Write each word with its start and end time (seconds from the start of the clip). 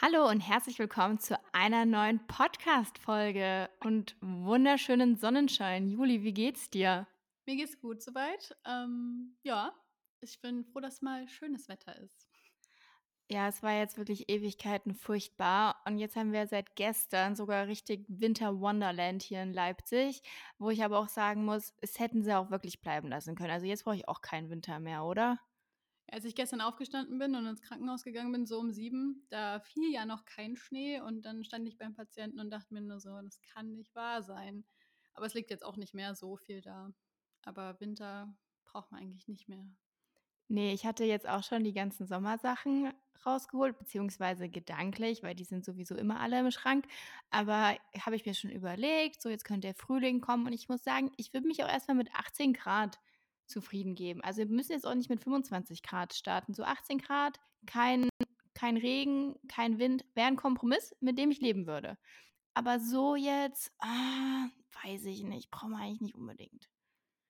Hallo 0.00 0.28
und 0.28 0.40
herzlich 0.40 0.78
willkommen 0.78 1.20
zu 1.20 1.38
einer 1.52 1.84
neuen 1.84 2.26
Podcast-Folge 2.26 3.68
und 3.80 4.16
wunderschönen 4.20 5.16
Sonnenschein. 5.16 5.88
Juli, 5.88 6.24
wie 6.24 6.32
geht's 6.32 6.70
dir? 6.70 7.06
Mir 7.46 7.56
geht's 7.56 7.78
gut 7.78 8.02
soweit. 8.02 8.56
Ähm, 8.64 9.36
ja, 9.42 9.72
ich 10.20 10.40
bin 10.40 10.64
froh, 10.64 10.80
dass 10.80 11.02
mal 11.02 11.28
schönes 11.28 11.68
Wetter 11.68 11.96
ist. 12.00 12.26
Ja, 13.30 13.46
es 13.48 13.62
war 13.62 13.72
jetzt 13.78 13.96
wirklich 13.96 14.28
Ewigkeiten 14.28 14.94
furchtbar 14.94 15.80
und 15.86 15.98
jetzt 15.98 16.16
haben 16.16 16.32
wir 16.32 16.46
seit 16.48 16.74
gestern 16.74 17.36
sogar 17.36 17.66
richtig 17.68 18.04
Winter 18.08 18.60
Wonderland 18.60 19.22
hier 19.22 19.42
in 19.42 19.52
Leipzig, 19.52 20.22
wo 20.58 20.70
ich 20.70 20.82
aber 20.82 20.98
auch 20.98 21.08
sagen 21.08 21.44
muss, 21.44 21.72
es 21.80 22.00
hätten 22.00 22.24
sie 22.24 22.36
auch 22.36 22.50
wirklich 22.50 22.80
bleiben 22.80 23.08
lassen 23.08 23.36
können. 23.36 23.52
Also 23.52 23.66
jetzt 23.66 23.84
brauche 23.84 23.96
ich 23.96 24.08
auch 24.08 24.20
keinen 24.20 24.50
Winter 24.50 24.80
mehr, 24.80 25.04
oder? 25.04 25.38
Als 26.12 26.26
ich 26.26 26.34
gestern 26.34 26.60
aufgestanden 26.60 27.18
bin 27.18 27.34
und 27.34 27.46
ins 27.46 27.62
Krankenhaus 27.62 28.04
gegangen 28.04 28.32
bin, 28.32 28.44
so 28.44 28.58
um 28.58 28.70
sieben, 28.70 29.26
da 29.30 29.60
fiel 29.60 29.90
ja 29.90 30.04
noch 30.04 30.26
kein 30.26 30.56
Schnee 30.56 31.00
und 31.00 31.22
dann 31.22 31.42
stand 31.42 31.66
ich 31.66 31.78
beim 31.78 31.94
Patienten 31.94 32.38
und 32.38 32.50
dachte 32.50 32.74
mir 32.74 32.82
nur 32.82 33.00
so, 33.00 33.18
das 33.22 33.40
kann 33.40 33.72
nicht 33.72 33.94
wahr 33.94 34.22
sein. 34.22 34.66
Aber 35.14 35.24
es 35.24 35.32
liegt 35.32 35.48
jetzt 35.48 35.64
auch 35.64 35.78
nicht 35.78 35.94
mehr 35.94 36.14
so 36.14 36.36
viel 36.36 36.60
da. 36.60 36.92
Aber 37.44 37.80
Winter 37.80 38.36
braucht 38.66 38.92
man 38.92 39.00
eigentlich 39.00 39.26
nicht 39.26 39.48
mehr. 39.48 39.64
Nee, 40.48 40.74
ich 40.74 40.84
hatte 40.84 41.04
jetzt 41.04 41.26
auch 41.26 41.42
schon 41.42 41.64
die 41.64 41.72
ganzen 41.72 42.06
Sommersachen 42.06 42.92
rausgeholt, 43.24 43.78
beziehungsweise 43.78 44.50
gedanklich, 44.50 45.22
weil 45.22 45.34
die 45.34 45.44
sind 45.44 45.64
sowieso 45.64 45.94
immer 45.96 46.20
alle 46.20 46.40
im 46.40 46.50
Schrank. 46.50 46.84
Aber 47.30 47.74
habe 47.98 48.16
ich 48.16 48.26
mir 48.26 48.34
schon 48.34 48.50
überlegt, 48.50 49.22
so 49.22 49.30
jetzt 49.30 49.44
könnte 49.46 49.68
der 49.68 49.74
Frühling 49.74 50.20
kommen 50.20 50.44
und 50.44 50.52
ich 50.52 50.68
muss 50.68 50.84
sagen, 50.84 51.10
ich 51.16 51.32
würde 51.32 51.46
mich 51.46 51.64
auch 51.64 51.70
erstmal 51.70 51.96
mit 51.96 52.14
18 52.14 52.52
Grad 52.52 52.98
zufrieden 53.52 53.94
geben. 53.94 54.20
Also 54.22 54.38
wir 54.38 54.48
müssen 54.48 54.72
jetzt 54.72 54.86
auch 54.86 54.94
nicht 54.94 55.10
mit 55.10 55.22
25 55.22 55.82
Grad 55.82 56.14
starten. 56.14 56.54
So 56.54 56.64
18 56.64 56.98
Grad, 56.98 57.38
kein, 57.66 58.08
kein 58.54 58.76
Regen, 58.76 59.36
kein 59.48 59.78
Wind, 59.78 60.04
wäre 60.14 60.26
ein 60.26 60.36
Kompromiss, 60.36 60.94
mit 61.00 61.18
dem 61.18 61.30
ich 61.30 61.40
leben 61.40 61.66
würde. 61.66 61.96
Aber 62.54 62.80
so 62.80 63.16
jetzt, 63.16 63.72
ah, 63.78 64.48
weiß 64.82 65.04
ich 65.06 65.22
nicht, 65.22 65.50
brauchen 65.50 65.70
wir 65.70 65.78
eigentlich 65.78 66.00
nicht 66.00 66.14
unbedingt. 66.14 66.68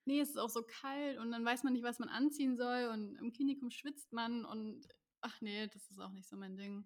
Nee, 0.05 0.21
es 0.21 0.31
ist 0.31 0.39
auch 0.39 0.49
so 0.49 0.63
kalt 0.63 1.19
und 1.19 1.31
dann 1.31 1.45
weiß 1.45 1.63
man 1.63 1.75
nicht, 1.75 1.85
was 1.85 2.01
man 2.01 2.09
anziehen 2.09 2.57
soll 2.57 2.91
und 2.93 3.15
im 3.17 3.33
Klinikum 3.33 3.71
schwitzt 3.71 4.13
man 4.13 4.45
und 4.45 4.89
ach 5.21 5.41
nee, 5.41 5.69
das 5.69 5.89
ist 5.91 6.01
auch 6.01 6.11
nicht 6.11 6.29
so 6.29 6.37
mein 6.37 6.57
Ding. 6.57 6.85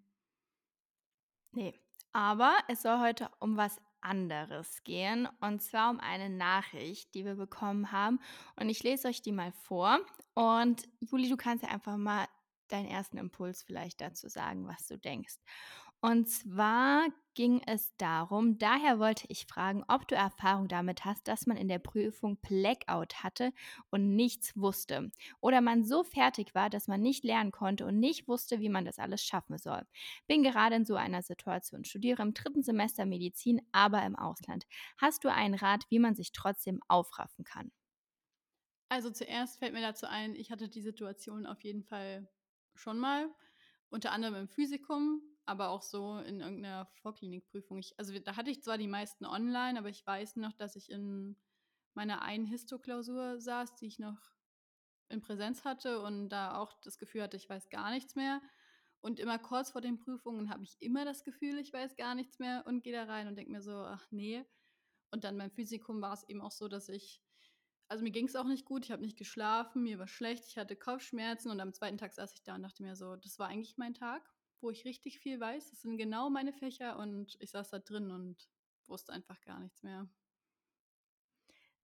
Nee, 1.53 1.81
aber 2.13 2.55
es 2.69 2.83
soll 2.83 3.01
heute 3.01 3.31
um 3.41 3.57
was 3.57 3.81
anderes 4.07 4.83
gehen. 4.85 5.29
Und 5.41 5.63
zwar 5.63 5.91
um 5.91 6.01
eine 6.01 6.31
Nachricht, 6.31 7.15
die 7.15 7.25
wir 7.25 7.35
bekommen 7.35 7.93
haben. 7.93 8.21
Und 8.59 8.69
ich 8.69 8.83
lese 8.83 9.09
euch 9.09 9.23
die 9.23 9.33
mal 9.33 9.53
vor. 9.53 9.99
Und 10.35 10.89
Juli, 11.01 11.29
du 11.29 11.37
kannst 11.37 11.65
ja 11.65 11.71
einfach 11.71 11.97
mal 11.97 12.27
deinen 12.69 12.89
ersten 12.89 13.19
Impuls 13.19 13.63
vielleicht 13.63 14.01
dazu 14.01 14.29
sagen, 14.29 14.67
was 14.67 14.87
du 14.87 14.99
denkst. 14.99 15.37
Und 16.07 16.29
zwar 16.29 17.09
ging 17.35 17.61
es 17.67 17.95
darum, 17.97 18.59
daher 18.59 18.99
wollte 19.01 19.27
ich 19.29 19.45
fragen, 19.47 19.85
ob 19.89 20.07
du 20.09 20.15
Erfahrung 20.15 20.69
damit 20.69 21.05
hast, 21.05 21.27
dass 21.29 21.47
man 21.47 21.57
in 21.57 21.67
der 21.69 21.81
Prüfung 21.81 22.39
Blackout 22.41 23.23
hatte 23.25 23.53
und 23.91 24.15
nichts 24.15 24.57
wusste. 24.57 25.11
Oder 25.41 25.61
man 25.61 25.85
so 25.85 26.05
fertig 26.05 26.55
war, 26.55 26.71
dass 26.71 26.87
man 26.87 27.03
nicht 27.03 27.25
lernen 27.25 27.51
konnte 27.51 27.85
und 27.87 27.99
nicht 27.99 28.29
wusste, 28.29 28.61
wie 28.61 28.69
man 28.71 28.85
das 28.85 28.99
alles 29.01 29.23
schaffen 29.25 29.59
soll. 29.59 29.83
Bin 30.29 30.43
gerade 30.45 30.77
in 30.77 30.87
so 30.87 30.95
einer 30.95 31.23
Situation, 31.23 31.85
studiere 31.85 32.23
im 32.23 32.35
dritten 32.35 32.63
Semester 32.63 33.05
Medizin, 33.05 33.61
aber 33.73 34.03
im 34.07 34.17
Ausland. 34.17 34.65
Hast 34.99 35.25
du 35.25 35.33
einen 35.33 35.55
Rat, 35.55 35.85
wie 35.91 35.99
man 35.99 36.15
sich 36.15 36.33
trotzdem 36.33 36.81
aufraffen 36.89 37.45
kann? 37.45 37.73
Also 38.89 39.11
zuerst 39.11 39.59
fällt 39.59 39.73
mir 39.75 39.81
dazu 39.81 40.07
ein, 40.07 40.35
ich 40.35 40.51
hatte 40.51 40.69
die 40.69 40.81
Situation 40.81 41.47
auf 41.47 41.63
jeden 41.63 41.83
Fall 41.85 42.29
schon 42.75 42.99
mal, 42.99 43.35
unter 43.91 44.13
anderem 44.13 44.35
im 44.35 44.49
Physikum, 44.49 45.23
aber 45.47 45.71
auch 45.71 45.83
so 45.83 46.19
in 46.19 46.41
irgendeiner 46.41 46.87
Vorklinikprüfung. 47.03 47.79
Ich, 47.79 47.99
also 47.99 48.19
da 48.19 48.37
hatte 48.37 48.51
ich 48.51 48.63
zwar 48.63 48.79
die 48.79 48.89
meisten 48.89 49.25
online, 49.25 49.79
aber 49.79 49.89
ich 49.89 50.07
weiß 50.07 50.37
noch, 50.37 50.53
dass 50.53 50.77
ich 50.77 50.91
in 50.91 51.37
meiner 51.95 52.23
einen 52.23 52.47
Histoklausur 52.47 53.41
saß, 53.41 53.77
die 53.77 53.87
ich 53.87 53.99
noch 53.99 54.19
in 55.09 55.21
Präsenz 55.21 55.65
hatte 55.65 56.03
und 56.03 56.29
da 56.31 56.57
auch 56.59 56.75
das 56.83 56.99
Gefühl 56.99 57.23
hatte, 57.23 57.37
ich 57.37 57.49
weiß 57.49 57.71
gar 57.71 57.91
nichts 57.91 58.17
mehr. 58.17 58.43
Und 59.01 59.21
immer 59.21 59.39
kurz 59.39 59.71
vor 59.71 59.81
den 59.81 59.99
Prüfungen 59.99 60.51
habe 60.51 60.65
ich 60.65 60.77
immer 60.81 61.05
das 61.05 61.23
Gefühl, 61.23 61.59
ich 61.59 61.73
weiß 61.73 61.97
gar 61.97 62.15
nichts 62.15 62.41
mehr 62.41 62.65
und 62.67 62.83
gehe 62.83 62.93
da 62.93 63.05
rein 63.05 63.29
und 63.29 63.37
denke 63.37 63.53
mir 63.53 63.63
so, 63.63 63.77
ach 63.77 64.07
nee. 64.11 64.45
Und 65.13 65.23
dann 65.23 65.39
beim 65.39 65.53
Physikum 65.53 66.03
war 66.03 66.15
es 66.15 66.29
eben 66.29 66.43
auch 66.43 66.51
so, 66.51 66.67
dass 66.67 66.89
ich 66.89 67.23
also 67.89 68.03
mir 68.03 68.11
ging 68.11 68.27
es 68.27 68.37
auch 68.37 68.47
nicht 68.47 68.65
gut, 68.65 68.85
ich 68.85 68.91
habe 68.91 69.03
nicht 69.03 69.17
geschlafen, 69.17 69.83
mir 69.83 69.99
war 69.99 70.09
schlecht, 70.09 70.45
ich 70.49 70.59
hatte 70.59 70.77
Kopfschmerzen 70.77 71.51
und 71.51 71.61
am 71.61 71.73
zweiten 71.73 71.99
Tag 71.99 72.13
saß 72.13 72.33
ich 72.35 72.43
da 72.43 72.57
und 72.57 72.63
dachte 72.63 72.83
mir 72.83 72.97
so, 72.97 73.17
das 73.17 73.39
war 73.39 73.49
eigentlich 73.49 73.77
mein 73.77 73.95
Tag, 73.95 74.29
wo 74.67 74.71
ich 74.71 74.85
richtig 74.85 75.21
viel 75.21 75.39
weiß. 75.39 75.71
Das 75.71 75.83
sind 75.83 75.97
genau 75.97 76.29
meine 76.29 76.53
Fächer 76.53 76.99
und 76.99 77.37
ich 77.39 77.53
saß 77.53 77.71
da 77.71 77.79
drin 77.79 78.11
und 78.11 78.49
wusste 78.89 79.13
einfach 79.13 79.41
gar 79.43 79.61
nichts 79.61 79.85
mehr. 79.85 80.09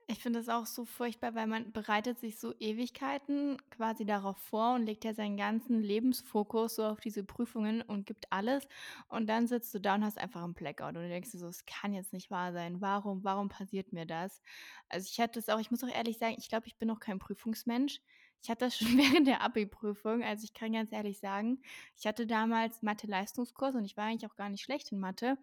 Ich 0.09 0.19
finde 0.19 0.41
das 0.41 0.49
auch 0.49 0.67
so 0.67 0.85
furchtbar, 0.85 1.35
weil 1.35 1.47
man 1.47 1.73
bereitet 1.73 2.19
sich 2.19 2.39
so 2.39 2.53
Ewigkeiten 2.59 3.57
quasi 3.71 4.05
darauf 4.05 4.37
vor 4.37 4.75
und 4.75 4.85
legt 4.85 5.05
ja 5.05 5.15
seinen 5.15 5.37
ganzen 5.37 5.81
Lebensfokus 5.81 6.75
so 6.75 6.85
auf 6.85 7.01
diese 7.01 7.25
Prüfungen 7.25 7.83
und 7.83 8.05
gibt 8.05 8.31
alles. 8.33 8.67
Und 9.09 9.29
dann 9.29 9.47
sitzt 9.47 9.73
du 9.75 9.81
da 9.81 9.95
und 9.95 10.05
hast 10.05 10.19
einfach 10.19 10.43
einen 10.43 10.55
Blackout 10.55 10.89
und 10.97 11.03
du 11.05 11.09
denkst 11.09 11.31
dir 11.31 11.39
so, 11.39 11.47
es 11.47 11.65
kann 11.67 11.95
jetzt 11.95 12.13
nicht 12.13 12.31
wahr 12.31 12.53
sein. 12.53 12.81
Warum, 12.81 13.25
warum 13.25 13.49
passiert 13.49 13.93
mir 13.93 14.05
das? 14.05 14.43
Also 14.89 15.09
ich 15.11 15.21
hatte 15.21 15.39
es 15.39 15.49
auch, 15.49 15.61
ich 15.61 15.71
muss 15.71 15.85
auch 15.85 15.89
ehrlich 15.89 16.19
sagen, 16.19 16.35
ich 16.37 16.49
glaube, 16.49 16.67
ich 16.67 16.77
bin 16.77 16.89
noch 16.89 17.01
kein 17.01 17.19
Prüfungsmensch. 17.21 18.01
Ich 18.43 18.51
hatte 18.51 18.67
das 18.67 18.77
schon 18.77 18.89
während 18.99 19.27
der 19.27 19.43
Abi-Prüfung, 19.43 20.23
also 20.23 20.45
ich 20.45 20.55
kann 20.55 20.73
ganz 20.73 20.93
ehrlich 20.93 21.19
sagen, 21.21 21.63
ich 21.97 22.07
hatte 22.07 22.27
damals 22.27 22.83
Mathe-Leistungskurs 22.83 23.75
und 23.75 23.85
ich 23.85 23.97
war 23.97 24.05
eigentlich 24.05 24.31
auch 24.31 24.37
gar 24.37 24.49
nicht 24.49 24.63
schlecht 24.63 24.93
in 24.93 25.01
Mathe 25.01 25.39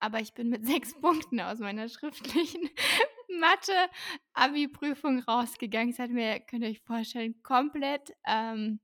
aber 0.00 0.20
ich 0.20 0.34
bin 0.34 0.48
mit 0.48 0.66
sechs 0.66 0.94
Punkten 1.00 1.40
aus 1.40 1.58
meiner 1.58 1.88
schriftlichen 1.88 2.68
Mathe-Abi-Prüfung 3.40 5.20
rausgegangen. 5.20 5.90
Es 5.90 5.98
hat 5.98 6.10
mir, 6.10 6.40
könnt 6.40 6.62
ihr 6.62 6.70
euch 6.70 6.80
vorstellen, 6.80 7.42
komplett 7.42 8.12
ähm, 8.26 8.80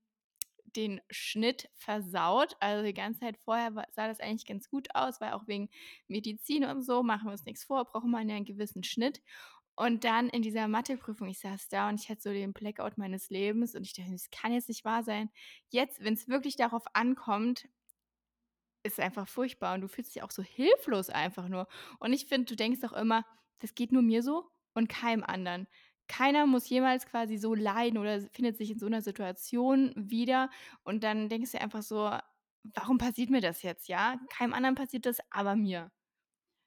den 0.76 1.00
Schnitt 1.10 1.69
versaut. 1.75 2.56
Also 2.60 2.84
die 2.84 2.94
ganze 2.94 3.20
Zeit 3.20 3.38
vorher 3.44 3.72
sah 3.92 4.08
das 4.08 4.20
eigentlich 4.20 4.46
ganz 4.46 4.69
gut 4.69 4.88
aus, 4.94 5.20
weil 5.20 5.32
auch 5.32 5.46
wegen 5.46 5.70
Medizin 6.08 6.64
und 6.64 6.82
so, 6.82 7.02
machen 7.02 7.26
wir 7.26 7.32
uns 7.32 7.44
nichts 7.44 7.64
vor, 7.64 7.84
brauchen 7.84 8.10
wir 8.10 8.19
einen 8.19 8.44
gewissen 8.44 8.82
Schnitt. 8.82 9.22
Und 9.77 10.05
dann 10.05 10.29
in 10.29 10.43
dieser 10.43 10.69
Matheprüfung, 10.69 11.29
ich 11.29 11.41
saß 11.41 11.69
da 11.69 11.89
und 11.89 12.01
ich 12.01 12.09
hatte 12.09 12.23
so 12.23 12.33
den 12.33 12.53
Blackout 12.53 12.97
meines 12.97 13.31
Lebens 13.31 13.75
und 13.75 13.83
ich 13.83 13.93
dachte, 13.95 14.12
das 14.12 14.31
kann 14.31 14.53
jetzt 14.53 14.69
nicht 14.69 14.85
wahr 14.85 15.03
sein. 15.03 15.31
Jetzt, 15.69 16.03
wenn 16.05 16.15
es 16.15 16.29
wirklich 16.29 16.57
darauf 16.57 16.85
ankommt, 16.95 17.67
ist 18.83 19.01
einfach 19.01 19.27
furchtbar 19.29 19.75
und 19.75 19.81
du 19.81 19.89
fühlst 19.89 20.15
dich 20.15 20.23
auch 20.23 20.31
so 20.31 20.43
hilflos 20.43 21.09
einfach 21.11 21.49
nur. 21.49 21.67
Und 22.01 22.12
ich 22.12 22.27
finde, 22.27 22.47
du 22.47 22.57
denkst 22.57 22.85
auch 22.85 22.93
immer, 22.93 23.25
das 23.61 23.75
geht 23.75 23.93
nur 23.93 24.03
mir 24.03 24.23
so 24.23 24.51
und 24.75 24.89
keinem 24.89 25.25
anderen. 25.25 25.67
Keiner 26.06 26.47
muss 26.47 26.69
jemals 26.69 27.06
quasi 27.06 27.39
so 27.39 27.55
leiden 27.55 27.99
oder 27.99 28.21
findet 28.33 28.59
sich 28.59 28.71
in 28.71 28.79
so 28.79 28.87
einer 28.87 29.01
Situation 29.03 29.93
wieder 29.97 30.51
und 30.83 31.03
dann 31.03 31.29
denkst 31.31 31.53
du 31.53 31.61
einfach 31.61 31.83
so, 31.83 32.11
warum 32.75 32.99
passiert 32.99 33.31
mir 33.31 33.41
das 33.41 33.62
jetzt, 33.62 33.89
ja? 33.89 34.19
Keinem 34.31 34.53
anderen 34.53 34.75
passiert 34.75 35.06
das, 35.06 35.19
aber 35.31 35.56
mir. 35.56 35.91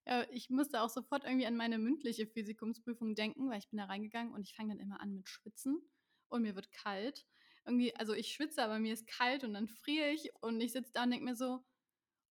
Ja, 0.08 0.26
ich 0.32 0.50
musste 0.50 0.82
auch 0.82 0.90
sofort 0.90 1.26
irgendwie 1.26 1.46
an 1.48 1.58
meine 1.58 1.78
mündliche 1.78 2.28
Physikumsprüfung 2.28 3.14
denken, 3.14 3.50
weil 3.50 3.60
ich 3.60 3.70
bin 3.70 3.78
da 3.78 3.86
reingegangen 3.86 4.34
und 4.34 4.44
ich 4.44 4.56
fange 4.56 4.70
dann 4.70 4.80
immer 4.80 5.02
an 5.02 5.14
mit 5.14 5.28
Schwitzen 5.28 5.82
und 6.30 6.44
mir 6.44 6.56
wird 6.56 6.72
kalt. 6.72 7.28
Irgendwie, 7.66 7.94
also 7.98 8.14
ich 8.14 8.30
schwitze, 8.32 8.64
aber 8.64 8.80
mir 8.80 8.94
ist 8.94 9.08
kalt 9.08 9.44
und 9.44 9.54
dann 9.54 9.68
friere 9.68 10.12
ich 10.12 10.32
und 10.42 10.62
ich 10.62 10.72
sitze 10.72 10.94
da 10.94 11.04
und 11.04 11.12
denke 11.12 11.26
mir 11.26 11.36
so, 11.36 11.66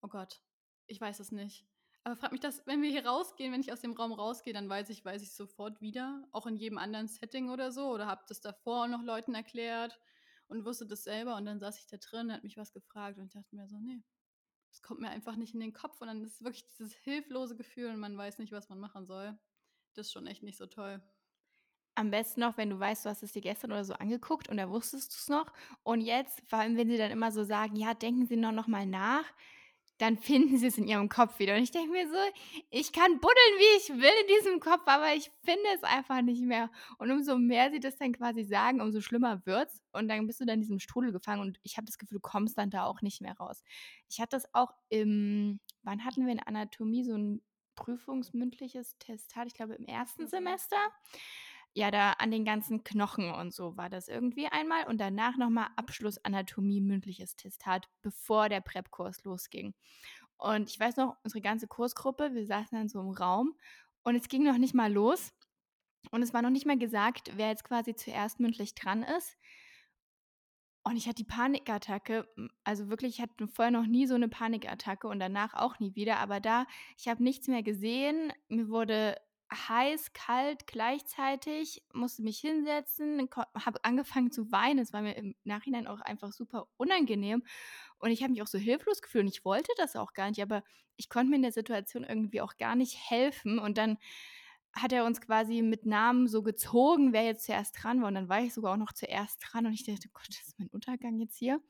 Oh 0.02 0.08
Gott, 0.08 0.40
ich 0.86 1.00
weiß 1.00 1.20
es 1.20 1.32
nicht. 1.32 1.66
Aber 2.04 2.16
frag 2.16 2.32
mich 2.32 2.40
das, 2.40 2.64
wenn 2.66 2.82
wir 2.82 2.90
hier 2.90 3.06
rausgehen, 3.06 3.52
wenn 3.52 3.60
ich 3.60 3.72
aus 3.72 3.80
dem 3.80 3.92
Raum 3.92 4.12
rausgehe, 4.12 4.52
dann 4.52 4.68
weiß 4.68 4.90
ich, 4.90 5.04
weiß 5.04 5.22
ich 5.22 5.32
sofort 5.34 5.80
wieder, 5.80 6.28
auch 6.32 6.46
in 6.46 6.56
jedem 6.56 6.78
anderen 6.78 7.08
Setting 7.08 7.50
oder 7.50 7.72
so. 7.72 7.90
Oder 7.92 8.06
habe 8.06 8.24
das 8.28 8.40
davor 8.40 8.86
noch 8.88 9.02
Leuten 9.02 9.34
erklärt 9.34 9.98
und 10.48 10.64
wusste 10.64 10.86
das 10.86 11.02
selber. 11.04 11.36
Und 11.36 11.46
dann 11.46 11.58
saß 11.58 11.78
ich 11.80 11.86
da 11.86 11.96
drin, 11.96 12.32
hat 12.32 12.44
mich 12.44 12.56
was 12.56 12.72
gefragt 12.72 13.18
und 13.18 13.34
dachte 13.34 13.56
mir 13.56 13.66
so, 13.68 13.78
nee, 13.80 14.02
es 14.70 14.82
kommt 14.82 15.00
mir 15.00 15.10
einfach 15.10 15.36
nicht 15.36 15.54
in 15.54 15.60
den 15.60 15.72
Kopf. 15.72 16.00
Und 16.00 16.08
dann 16.08 16.22
ist 16.22 16.42
wirklich 16.42 16.66
dieses 16.66 16.94
hilflose 16.94 17.56
Gefühl 17.56 17.90
und 17.90 17.98
man 17.98 18.16
weiß 18.16 18.38
nicht, 18.38 18.52
was 18.52 18.68
man 18.68 18.80
machen 18.80 19.06
soll. 19.06 19.38
Das 19.94 20.06
ist 20.06 20.12
schon 20.12 20.26
echt 20.26 20.42
nicht 20.42 20.58
so 20.58 20.66
toll. 20.66 21.02
Am 21.94 22.10
besten 22.10 22.40
noch, 22.40 22.58
wenn 22.58 22.68
du 22.68 22.78
weißt, 22.78 23.06
du 23.06 23.08
hast 23.08 23.22
es 23.22 23.32
dir 23.32 23.40
gestern 23.40 23.72
oder 23.72 23.84
so 23.84 23.94
angeguckt 23.94 24.50
und 24.50 24.58
da 24.58 24.68
wusstest 24.68 25.12
du 25.12 25.16
es 25.16 25.28
noch. 25.28 25.50
Und 25.82 26.02
jetzt, 26.02 26.42
vor 26.46 26.58
allem, 26.58 26.76
wenn 26.76 26.90
sie 26.90 26.98
dann 26.98 27.10
immer 27.10 27.32
so 27.32 27.42
sagen, 27.42 27.76
ja, 27.76 27.94
denken 27.94 28.26
Sie 28.26 28.36
noch, 28.36 28.52
noch 28.52 28.66
mal 28.66 28.84
nach 28.84 29.24
dann 29.98 30.18
finden 30.18 30.58
sie 30.58 30.66
es 30.66 30.78
in 30.78 30.86
ihrem 30.86 31.08
Kopf 31.08 31.38
wieder. 31.38 31.54
Und 31.54 31.62
ich 31.62 31.70
denke 31.70 31.90
mir 31.90 32.06
so, 32.08 32.18
ich 32.70 32.92
kann 32.92 33.18
buddeln, 33.20 33.58
wie 33.58 33.78
ich 33.78 33.88
will 33.88 34.12
in 34.22 34.36
diesem 34.38 34.60
Kopf, 34.60 34.82
aber 34.86 35.14
ich 35.14 35.30
finde 35.42 35.64
es 35.74 35.82
einfach 35.82 36.20
nicht 36.22 36.42
mehr. 36.42 36.70
Und 36.98 37.10
umso 37.10 37.38
mehr 37.38 37.70
sie 37.70 37.80
das 37.80 37.96
dann 37.96 38.12
quasi 38.12 38.44
sagen, 38.44 38.80
umso 38.80 39.00
schlimmer 39.00 39.44
wird 39.46 39.70
es. 39.70 39.82
Und 39.92 40.08
dann 40.08 40.26
bist 40.26 40.40
du 40.40 40.44
dann 40.44 40.56
in 40.56 40.60
diesem 40.60 40.78
Strudel 40.78 41.12
gefangen 41.12 41.40
und 41.40 41.58
ich 41.62 41.76
habe 41.76 41.86
das 41.86 41.98
Gefühl, 41.98 42.16
du 42.16 42.20
kommst 42.20 42.58
dann 42.58 42.70
da 42.70 42.84
auch 42.84 43.00
nicht 43.00 43.22
mehr 43.22 43.36
raus. 43.36 43.62
Ich 44.08 44.20
hatte 44.20 44.36
das 44.36 44.52
auch 44.54 44.72
im, 44.88 45.60
wann 45.82 46.04
hatten 46.04 46.26
wir 46.26 46.32
in 46.32 46.40
Anatomie 46.40 47.04
so 47.04 47.14
ein 47.14 47.42
prüfungsmündliches 47.74 48.98
Testat? 48.98 49.46
Ich 49.46 49.54
glaube 49.54 49.74
im 49.74 49.86
ersten 49.86 50.26
Semester. 50.26 50.76
Ja, 51.76 51.90
da 51.90 52.12
an 52.12 52.30
den 52.30 52.46
ganzen 52.46 52.84
Knochen 52.84 53.30
und 53.30 53.52
so 53.52 53.76
war 53.76 53.90
das 53.90 54.08
irgendwie 54.08 54.46
einmal 54.46 54.86
und 54.86 54.98
danach 54.98 55.36
nochmal 55.36 55.68
Abschlussanatomie 55.76 56.80
mündliches 56.80 57.36
Testat, 57.36 57.90
bevor 58.00 58.48
der 58.48 58.62
Prep-Kurs 58.62 59.24
losging. 59.24 59.74
Und 60.38 60.70
ich 60.70 60.80
weiß 60.80 60.96
noch, 60.96 61.16
unsere 61.22 61.42
ganze 61.42 61.68
Kursgruppe, 61.68 62.32
wir 62.32 62.46
saßen 62.46 62.78
dann 62.78 62.88
so 62.88 62.98
im 63.00 63.10
Raum 63.10 63.58
und 64.04 64.14
es 64.16 64.28
ging 64.28 64.42
noch 64.42 64.56
nicht 64.56 64.72
mal 64.72 64.90
los 64.90 65.34
und 66.10 66.22
es 66.22 66.32
war 66.32 66.40
noch 66.40 66.48
nicht 66.48 66.64
mal 66.64 66.78
gesagt, 66.78 67.32
wer 67.36 67.48
jetzt 67.48 67.64
quasi 67.64 67.94
zuerst 67.94 68.40
mündlich 68.40 68.74
dran 68.74 69.02
ist. 69.02 69.36
Und 70.82 70.96
ich 70.96 71.06
hatte 71.06 71.16
die 71.16 71.24
Panikattacke, 71.24 72.26
also 72.64 72.88
wirklich, 72.88 73.16
ich 73.16 73.20
hatte 73.20 73.48
vorher 73.48 73.70
noch 73.72 73.86
nie 73.86 74.06
so 74.06 74.14
eine 74.14 74.28
Panikattacke 74.28 75.08
und 75.08 75.20
danach 75.20 75.52
auch 75.52 75.78
nie 75.78 75.94
wieder, 75.94 76.20
aber 76.20 76.40
da 76.40 76.64
ich 76.96 77.08
habe 77.08 77.22
nichts 77.22 77.48
mehr 77.48 77.62
gesehen, 77.62 78.32
mir 78.48 78.70
wurde 78.70 79.16
heiß, 79.52 80.12
kalt 80.12 80.66
gleichzeitig, 80.66 81.84
musste 81.92 82.22
mich 82.22 82.38
hinsetzen, 82.38 83.28
habe 83.54 83.84
angefangen 83.84 84.32
zu 84.32 84.50
weinen. 84.50 84.80
Es 84.80 84.92
war 84.92 85.02
mir 85.02 85.16
im 85.16 85.34
Nachhinein 85.44 85.86
auch 85.86 86.00
einfach 86.00 86.32
super 86.32 86.66
unangenehm 86.76 87.44
und 87.98 88.10
ich 88.10 88.22
habe 88.22 88.32
mich 88.32 88.42
auch 88.42 88.46
so 88.46 88.58
hilflos 88.58 89.02
gefühlt 89.02 89.24
und 89.24 89.28
ich 89.32 89.44
wollte 89.44 89.72
das 89.76 89.96
auch 89.96 90.12
gar 90.12 90.28
nicht, 90.28 90.42
aber 90.42 90.62
ich 90.96 91.08
konnte 91.08 91.30
mir 91.30 91.36
in 91.36 91.42
der 91.42 91.52
Situation 91.52 92.04
irgendwie 92.04 92.40
auch 92.40 92.56
gar 92.56 92.74
nicht 92.76 92.96
helfen 93.10 93.58
und 93.58 93.78
dann 93.78 93.98
hat 94.76 94.92
er 94.92 95.04
uns 95.04 95.20
quasi 95.20 95.62
mit 95.62 95.86
Namen 95.86 96.28
so 96.28 96.42
gezogen, 96.42 97.12
wer 97.12 97.24
jetzt 97.24 97.46
zuerst 97.46 97.82
dran 97.82 98.00
war. 98.02 98.08
Und 98.08 98.14
dann 98.14 98.28
war 98.28 98.42
ich 98.42 98.52
sogar 98.52 98.74
auch 98.74 98.78
noch 98.78 98.92
zuerst 98.92 99.40
dran 99.42 99.66
und 99.66 99.72
ich 99.72 99.84
dachte, 99.84 100.08
Gott, 100.12 100.28
das 100.28 100.46
ist 100.46 100.58
mein 100.58 100.68
Untergang 100.68 101.18
jetzt 101.18 101.36
hier. 101.36 101.60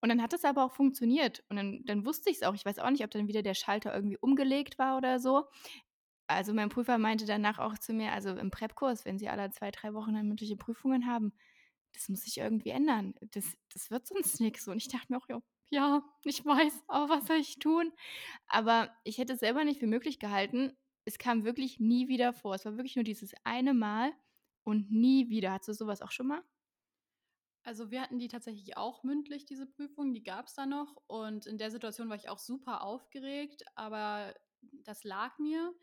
Und 0.00 0.10
dann 0.10 0.22
hat 0.22 0.32
es 0.32 0.44
aber 0.44 0.64
auch 0.64 0.72
funktioniert. 0.72 1.42
Und 1.48 1.56
dann, 1.56 1.82
dann 1.84 2.06
wusste 2.06 2.30
ich 2.30 2.36
es 2.36 2.42
auch. 2.42 2.54
Ich 2.54 2.64
weiß 2.64 2.78
auch 2.78 2.90
nicht, 2.90 3.02
ob 3.02 3.10
dann 3.10 3.28
wieder 3.28 3.42
der 3.42 3.54
Schalter 3.54 3.94
irgendwie 3.94 4.18
umgelegt 4.18 4.78
war 4.78 4.96
oder 4.96 5.18
so. 5.18 5.46
Also 6.28 6.52
mein 6.52 6.68
Prüfer 6.70 6.98
meinte 6.98 7.24
danach 7.26 7.58
auch 7.58 7.78
zu 7.78 7.92
mir, 7.92 8.12
also 8.12 8.30
im 8.36 8.50
Prep-Kurs, 8.50 9.04
wenn 9.04 9.18
Sie 9.18 9.28
alle 9.28 9.50
zwei, 9.50 9.70
drei 9.70 9.94
Wochen 9.94 10.14
dann 10.14 10.26
mündliche 10.28 10.56
Prüfungen 10.56 11.06
haben, 11.06 11.32
das 11.92 12.08
muss 12.08 12.22
sich 12.22 12.38
irgendwie 12.38 12.70
ändern. 12.70 13.14
Das, 13.32 13.56
das 13.72 13.90
wird 13.90 14.06
sonst 14.06 14.40
nichts. 14.40 14.66
Und 14.68 14.78
ich 14.78 14.88
dachte 14.88 15.06
mir 15.12 15.18
auch, 15.18 15.40
ja, 15.70 16.02
ich 16.24 16.44
weiß, 16.44 16.84
aber 16.88 17.08
was 17.08 17.26
soll 17.26 17.36
ich 17.38 17.58
tun? 17.58 17.92
Aber 18.48 18.94
ich 19.04 19.18
hätte 19.18 19.34
es 19.34 19.40
selber 19.40 19.64
nicht 19.64 19.80
für 19.80 19.86
möglich 19.86 20.18
gehalten, 20.18 20.76
es 21.04 21.18
kam 21.18 21.44
wirklich 21.44 21.78
nie 21.80 22.08
wieder 22.08 22.32
vor. 22.32 22.54
Es 22.56 22.64
war 22.64 22.76
wirklich 22.76 22.96
nur 22.96 23.04
dieses 23.04 23.32
eine 23.44 23.74
Mal 23.74 24.12
und 24.64 24.90
nie 24.90 25.28
wieder. 25.30 25.52
Hattest 25.52 25.68
du 25.68 25.72
sowas 25.74 26.02
auch 26.02 26.10
schon 26.10 26.26
mal? 26.28 26.42
Also 27.62 27.90
wir 27.90 28.00
hatten 28.00 28.18
die 28.18 28.28
tatsächlich 28.28 28.76
auch 28.76 29.02
mündlich, 29.02 29.44
diese 29.44 29.66
Prüfung, 29.66 30.14
die 30.14 30.22
gab 30.22 30.46
es 30.46 30.54
da 30.54 30.66
noch. 30.66 30.96
Und 31.08 31.46
in 31.46 31.58
der 31.58 31.70
Situation 31.70 32.08
war 32.08 32.16
ich 32.16 32.28
auch 32.28 32.38
super 32.38 32.82
aufgeregt, 32.82 33.64
aber 33.74 34.34
das 34.84 35.02
lag 35.04 35.38
mir. 35.38 35.74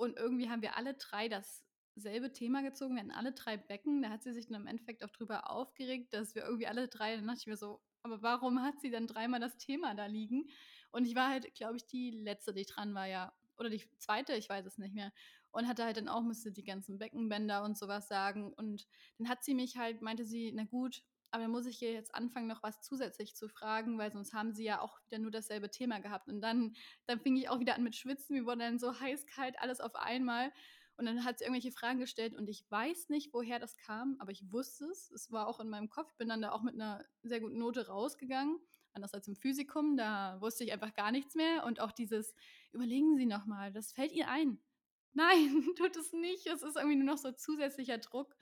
Und 0.00 0.16
irgendwie 0.16 0.48
haben 0.48 0.62
wir 0.62 0.76
alle 0.76 0.94
drei 0.94 1.28
dasselbe 1.28 2.32
Thema 2.32 2.62
gezogen. 2.62 2.94
Wir 2.94 3.02
hatten 3.02 3.10
alle 3.10 3.32
drei 3.32 3.58
Becken. 3.58 4.00
Da 4.00 4.08
hat 4.08 4.22
sie 4.22 4.32
sich 4.32 4.46
dann 4.46 4.62
im 4.62 4.66
Endeffekt 4.66 5.04
auch 5.04 5.10
drüber 5.10 5.50
aufgeregt, 5.50 6.14
dass 6.14 6.34
wir 6.34 6.44
irgendwie 6.44 6.66
alle 6.66 6.88
drei, 6.88 7.16
dann 7.16 7.26
dachte 7.26 7.40
ich 7.40 7.46
mir 7.46 7.56
so, 7.58 7.82
aber 8.02 8.22
warum 8.22 8.62
hat 8.62 8.80
sie 8.80 8.90
dann 8.90 9.06
dreimal 9.06 9.40
das 9.40 9.58
Thema 9.58 9.94
da 9.94 10.06
liegen? 10.06 10.48
Und 10.90 11.04
ich 11.04 11.14
war 11.14 11.28
halt, 11.28 11.54
glaube 11.54 11.76
ich, 11.76 11.86
die 11.86 12.10
letzte, 12.10 12.54
die 12.54 12.64
dran 12.64 12.94
war, 12.94 13.06
ja 13.06 13.32
oder 13.58 13.68
die 13.68 13.82
zweite, 13.98 14.32
ich 14.34 14.48
weiß 14.48 14.64
es 14.64 14.78
nicht 14.78 14.94
mehr. 14.94 15.12
Und 15.52 15.68
hatte 15.68 15.84
halt 15.84 15.98
dann 15.98 16.08
auch, 16.08 16.22
musste 16.22 16.50
die 16.50 16.64
ganzen 16.64 16.98
Beckenbänder 16.98 17.62
und 17.62 17.76
sowas 17.76 18.08
sagen. 18.08 18.54
Und 18.54 18.88
dann 19.18 19.28
hat 19.28 19.44
sie 19.44 19.54
mich 19.54 19.76
halt, 19.76 20.00
meinte 20.00 20.24
sie, 20.24 20.50
na 20.54 20.64
gut, 20.64 21.02
aber 21.30 21.44
dann 21.44 21.52
muss 21.52 21.66
ich 21.66 21.78
hier 21.78 21.92
jetzt 21.92 22.14
anfangen, 22.14 22.46
noch 22.46 22.62
was 22.62 22.80
zusätzlich 22.80 23.34
zu 23.34 23.48
fragen, 23.48 23.98
weil 23.98 24.12
sonst 24.12 24.32
haben 24.32 24.52
sie 24.52 24.64
ja 24.64 24.80
auch 24.80 25.00
wieder 25.04 25.18
nur 25.18 25.30
dasselbe 25.30 25.70
Thema 25.70 26.00
gehabt. 26.00 26.28
Und 26.28 26.40
dann, 26.40 26.74
dann 27.06 27.20
fing 27.20 27.36
ich 27.36 27.48
auch 27.48 27.60
wieder 27.60 27.74
an 27.74 27.82
mit 27.82 27.96
Schwitzen. 27.96 28.36
Wir 28.36 28.46
wurden 28.46 28.60
dann 28.60 28.78
so 28.78 28.98
heiß, 28.98 29.26
kalt, 29.26 29.58
alles 29.60 29.80
auf 29.80 29.94
einmal. 29.94 30.52
Und 30.96 31.06
dann 31.06 31.24
hat 31.24 31.38
sie 31.38 31.44
irgendwelche 31.44 31.72
Fragen 31.72 31.98
gestellt 31.98 32.34
und 32.34 32.48
ich 32.48 32.70
weiß 32.70 33.08
nicht, 33.08 33.32
woher 33.32 33.58
das 33.58 33.78
kam, 33.78 34.16
aber 34.18 34.32
ich 34.32 34.52
wusste 34.52 34.84
es. 34.86 35.10
Es 35.12 35.32
war 35.32 35.46
auch 35.46 35.58
in 35.58 35.70
meinem 35.70 35.88
Kopf. 35.88 36.10
Ich 36.12 36.18
bin 36.18 36.28
dann 36.28 36.42
da 36.42 36.52
auch 36.52 36.62
mit 36.62 36.74
einer 36.74 37.02
sehr 37.22 37.40
guten 37.40 37.58
Note 37.58 37.86
rausgegangen 37.86 38.60
anders 38.92 39.14
als 39.14 39.28
im 39.28 39.36
Physikum, 39.36 39.96
da 39.96 40.40
wusste 40.40 40.64
ich 40.64 40.72
einfach 40.72 40.94
gar 40.94 41.12
nichts 41.12 41.34
mehr. 41.34 41.64
Und 41.64 41.80
auch 41.80 41.92
dieses, 41.92 42.34
überlegen 42.72 43.16
Sie 43.16 43.26
nochmal, 43.26 43.72
das 43.72 43.92
fällt 43.92 44.12
Ihnen 44.12 44.28
ein. 44.28 44.58
Nein, 45.12 45.66
tut 45.76 45.96
es 45.96 46.12
nicht. 46.12 46.46
Es 46.46 46.62
ist 46.62 46.76
irgendwie 46.76 46.96
nur 46.96 47.06
noch 47.06 47.18
so 47.18 47.32
zusätzlicher 47.32 47.98
Druck, 47.98 48.36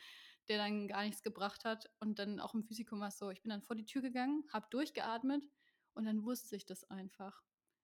der 0.49 0.59
dann 0.59 0.89
gar 0.89 1.05
nichts 1.05 1.23
gebracht 1.23 1.65
hat. 1.65 1.91
Und 2.01 2.19
dann 2.19 2.41
auch 2.41 2.55
im 2.55 2.65
Physikum 2.65 3.01
war 3.01 3.09
es 3.09 3.19
so, 3.19 3.31
ich 3.31 3.43
bin 3.43 3.51
dann 3.51 3.63
vor 3.63 3.77
die 3.77 3.85
Tür 3.85 4.03
gegangen, 4.03 4.45
habe 4.53 4.67
durchgeatmet 4.71 5.43
und 5.95 6.05
dann 6.05 6.25
wusste 6.25 6.57
ich 6.57 6.67
das 6.67 6.85
einfach. 6.91 7.43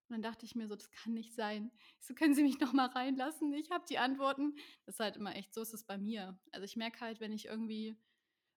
Und 0.09 0.15
dann 0.15 0.23
dachte 0.23 0.45
ich 0.45 0.55
mir 0.55 0.69
so, 0.69 0.77
das 0.77 0.91
kann 0.91 1.15
nicht 1.15 1.35
sein. 1.35 1.71
so, 1.99 2.15
können 2.15 2.35
Sie 2.35 2.43
mich 2.43 2.61
noch 2.61 2.73
mal 2.73 2.89
reinlassen? 2.89 3.53
Ich 3.55 3.71
habe 3.71 3.85
die 3.89 3.99
Antworten. 3.99 4.55
Das 4.85 4.97
ist 4.97 5.01
halt 5.01 5.17
immer 5.17 5.35
echt, 5.35 5.55
so 5.55 5.63
ist 5.63 5.73
es 5.73 5.85
bei 5.85 5.97
mir. 5.97 6.39
Also 6.53 6.65
ich 6.65 6.77
merke 6.77 7.01
halt, 7.01 7.21
wenn 7.21 7.33
ich 7.33 7.47
irgendwie 7.47 7.97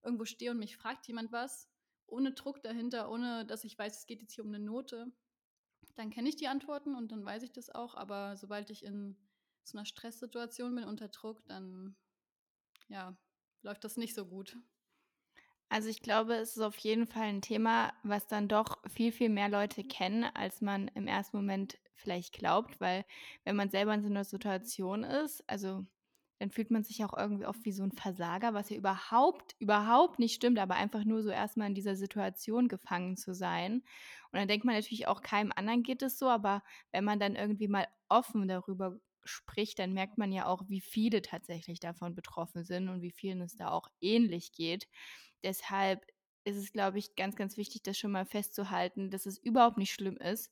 irgendwo 0.04 0.25
stehe 0.25 0.51
und 0.51 0.59
mich 0.59 0.77
fragt 0.77 1.07
jemand 1.07 1.31
was, 1.31 1.69
ohne 2.06 2.33
Druck 2.33 2.62
dahinter, 2.62 3.09
ohne 3.09 3.45
dass 3.45 3.63
ich 3.63 3.77
weiß, 3.77 3.98
es 3.98 4.06
geht 4.06 4.21
jetzt 4.21 4.33
hier 4.33 4.44
um 4.44 4.54
eine 4.54 4.63
Note, 4.63 5.12
dann 5.95 6.09
kenne 6.09 6.30
ich 6.30 6.36
die 6.36 6.48
Antworten 6.48 6.95
und 6.95 7.12
dann 7.12 7.25
weiß 7.25 7.44
ich 7.44 7.51
das 7.51 7.69
auch. 7.69 7.95
Aber 7.95 8.38
sobald 8.38 8.69
ich 8.69 8.83
in 8.83 9.18
so 9.63 9.77
einer 9.77 9.86
Stresssituation 9.86 10.75
bin, 10.75 10.83
unter 10.83 11.09
Druck, 11.09 11.45
dann 11.45 11.95
ja, 12.89 13.18
läuft 13.62 13.83
das 13.83 13.98
nicht 13.98 14.15
so 14.15 14.25
gut. 14.25 14.57
Also 15.69 15.89
ich 15.89 16.01
glaube, 16.01 16.36
es 16.36 16.56
ist 16.56 16.63
auf 16.63 16.77
jeden 16.77 17.07
Fall 17.07 17.24
ein 17.24 17.42
Thema, 17.42 17.94
was 18.04 18.27
dann 18.27 18.48
doch 18.48 18.77
viel, 18.88 19.12
viel 19.12 19.30
mehr 19.30 19.50
Leute 19.50 19.83
kennen, 19.83 20.24
als 20.24 20.62
man 20.62 20.88
im 20.89 21.07
ersten 21.07 21.36
Moment 21.38 21.77
vielleicht 21.95 22.33
glaubt, 22.33 22.80
weil 22.80 23.06
wenn 23.44 23.56
man 23.56 23.69
selber 23.69 23.94
in 23.94 24.01
so 24.01 24.07
einer 24.07 24.24
Situation 24.24 25.04
ist, 25.04 25.44
also 25.50 25.86
dann 26.39 26.51
fühlt 26.51 26.71
man 26.71 26.83
sich 26.83 27.04
auch 27.04 27.18
irgendwie 27.18 27.48
oft 27.48 27.65
wie 27.65 27.71
so 27.71 27.83
ein 27.83 27.92
Versager, 27.92 28.54
was 28.54 28.69
ja 28.69 28.77
überhaupt, 28.77 29.56
überhaupt 29.59 30.19
nicht 30.19 30.36
stimmt, 30.36 30.59
aber 30.59 30.75
einfach 30.75 31.04
nur 31.04 31.24
so 31.24 31.30
erstmal 31.30 31.68
in 31.68 31.75
dieser 31.75 31.95
Situation 31.95 32.68
gefangen 32.68 33.18
zu 33.18 33.33
sein. 33.33 33.83
Und 34.31 34.39
dann 34.39 34.48
denkt 34.48 34.63
man 34.63 34.75
natürlich 34.75 35.07
auch, 35.07 35.21
keinem 35.21 35.51
anderen 35.56 35.83
geht 35.83 36.04
es 36.04 36.19
so, 36.19 36.30
aber 36.30 36.63
wenn 36.92 37.04
man 37.04 37.19
dann 37.19 37.36
irgendwie 37.36 37.68
mal 37.68 37.88
offen 38.07 38.48
darüber 38.48 39.00
spricht, 39.27 39.79
dann 39.79 39.94
merkt 39.94 40.18
man 40.18 40.31
ja 40.31 40.45
auch, 40.47 40.63
wie 40.69 40.81
viele 40.81 41.21
tatsächlich 41.21 41.79
davon 41.79 42.15
betroffen 42.15 42.63
sind 42.63 42.89
und 42.89 43.01
wie 43.01 43.12
vielen 43.12 43.41
es 43.41 43.56
da 43.56 43.69
auch 43.69 43.89
ähnlich 44.01 44.51
geht. 44.53 44.88
Deshalb 45.44 46.06
ist 46.44 46.57
es, 46.57 46.71
glaube 46.71 46.97
ich, 47.00 47.15
ganz, 47.15 47.35
ganz 47.35 47.57
wichtig, 47.57 47.83
das 47.83 47.97
schon 47.97 48.12
mal 48.12 48.25
festzuhalten, 48.25 49.09
dass 49.12 49.25
es 49.25 49.38
überhaupt 49.38 49.77
nicht 49.77 49.91
schlimm 49.94 50.18
ist, 50.18 50.51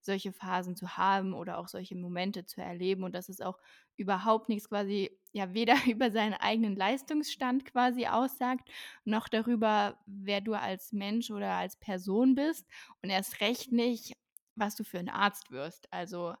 solche 0.00 0.32
Phasen 0.32 0.76
zu 0.76 0.96
haben 0.96 1.32
oder 1.34 1.58
auch 1.58 1.68
solche 1.68 1.96
Momente 1.96 2.44
zu 2.46 2.60
erleben 2.60 3.02
und 3.04 3.14
dass 3.14 3.28
es 3.28 3.40
auch 3.40 3.58
überhaupt 3.96 4.48
nichts 4.48 4.68
quasi, 4.68 5.18
ja, 5.32 5.52
weder 5.54 5.74
über 5.86 6.10
seinen 6.10 6.34
eigenen 6.34 6.76
Leistungsstand 6.76 7.64
quasi 7.64 8.06
aussagt, 8.06 8.68
noch 9.04 9.28
darüber, 9.28 9.98
wer 10.06 10.40
du 10.40 10.54
als 10.54 10.92
Mensch 10.92 11.30
oder 11.30 11.52
als 11.54 11.76
Person 11.76 12.34
bist 12.34 12.66
und 13.02 13.10
erst 13.10 13.40
recht 13.40 13.72
nicht, 13.72 14.12
was 14.54 14.76
du 14.76 14.84
für 14.84 14.98
ein 14.98 15.08
Arzt 15.08 15.50
wirst. 15.50 15.92
Also 15.92 16.34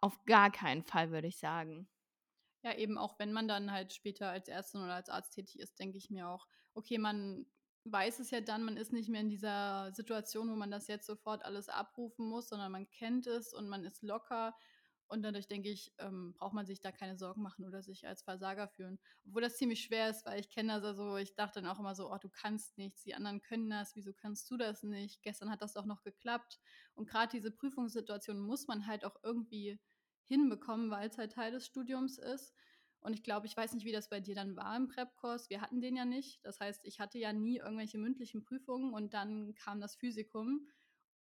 auf 0.00 0.24
gar 0.26 0.50
keinen 0.50 0.84
Fall, 0.84 1.10
würde 1.10 1.28
ich 1.28 1.38
sagen. 1.38 1.88
Ja, 2.62 2.74
eben 2.74 2.96
auch 2.98 3.18
wenn 3.18 3.32
man 3.32 3.46
dann 3.46 3.70
halt 3.72 3.92
später 3.92 4.30
als 4.30 4.48
Ärztin 4.48 4.82
oder 4.82 4.94
als 4.94 5.10
Arzt 5.10 5.34
tätig 5.34 5.58
ist, 5.60 5.78
denke 5.78 5.98
ich 5.98 6.08
mir 6.10 6.28
auch, 6.28 6.46
okay, 6.72 6.96
man 6.98 7.46
weiß 7.84 8.20
es 8.20 8.30
ja 8.30 8.40
dann, 8.40 8.64
man 8.64 8.78
ist 8.78 8.92
nicht 8.92 9.10
mehr 9.10 9.20
in 9.20 9.28
dieser 9.28 9.92
Situation, 9.92 10.50
wo 10.50 10.56
man 10.56 10.70
das 10.70 10.88
jetzt 10.88 11.06
sofort 11.06 11.44
alles 11.44 11.68
abrufen 11.68 12.26
muss, 12.26 12.48
sondern 12.48 12.72
man 12.72 12.88
kennt 12.88 13.26
es 13.26 13.52
und 13.52 13.68
man 13.68 13.84
ist 13.84 14.02
locker. 14.02 14.56
Und 15.08 15.22
dadurch 15.22 15.46
denke 15.46 15.68
ich, 15.68 15.92
ähm, 15.98 16.34
braucht 16.34 16.54
man 16.54 16.66
sich 16.66 16.80
da 16.80 16.92
keine 16.92 17.16
Sorgen 17.16 17.42
machen 17.42 17.64
oder 17.64 17.82
sich 17.82 18.06
als 18.06 18.22
Versager 18.22 18.68
fühlen. 18.68 18.98
Obwohl 19.26 19.42
das 19.42 19.56
ziemlich 19.56 19.82
schwer 19.82 20.10
ist, 20.10 20.24
weil 20.24 20.40
ich 20.40 20.50
kenne 20.50 20.74
das 20.74 20.84
also, 20.84 21.16
ich 21.16 21.34
dachte 21.34 21.60
dann 21.60 21.70
auch 21.70 21.78
immer 21.78 21.94
so, 21.94 22.10
oh, 22.10 22.18
du 22.18 22.28
kannst 22.28 22.78
nichts, 22.78 23.02
die 23.02 23.14
anderen 23.14 23.42
können 23.42 23.70
das, 23.70 23.94
wieso 23.94 24.12
kannst 24.12 24.50
du 24.50 24.56
das 24.56 24.82
nicht? 24.82 25.22
Gestern 25.22 25.50
hat 25.50 25.62
das 25.62 25.74
doch 25.74 25.84
noch 25.84 26.02
geklappt. 26.02 26.58
Und 26.94 27.08
gerade 27.08 27.30
diese 27.30 27.50
Prüfungssituation 27.50 28.38
muss 28.40 28.66
man 28.66 28.86
halt 28.86 29.04
auch 29.04 29.16
irgendwie 29.22 29.78
hinbekommen, 30.24 30.90
weil 30.90 31.08
es 31.08 31.18
halt 31.18 31.32
Teil 31.32 31.52
des 31.52 31.66
Studiums 31.66 32.18
ist. 32.18 32.54
Und 33.00 33.12
ich 33.12 33.22
glaube, 33.22 33.46
ich 33.46 33.54
weiß 33.54 33.74
nicht, 33.74 33.84
wie 33.84 33.92
das 33.92 34.08
bei 34.08 34.20
dir 34.20 34.34
dann 34.34 34.56
war 34.56 34.74
im 34.76 34.88
Prep-Kurs. 34.88 35.50
Wir 35.50 35.60
hatten 35.60 35.82
den 35.82 35.94
ja 35.94 36.06
nicht. 36.06 36.42
Das 36.42 36.58
heißt, 36.58 36.86
ich 36.86 37.00
hatte 37.00 37.18
ja 37.18 37.34
nie 37.34 37.58
irgendwelche 37.58 37.98
mündlichen 37.98 38.42
Prüfungen 38.42 38.94
und 38.94 39.12
dann 39.12 39.54
kam 39.54 39.78
das 39.78 39.94
Physikum 39.94 40.66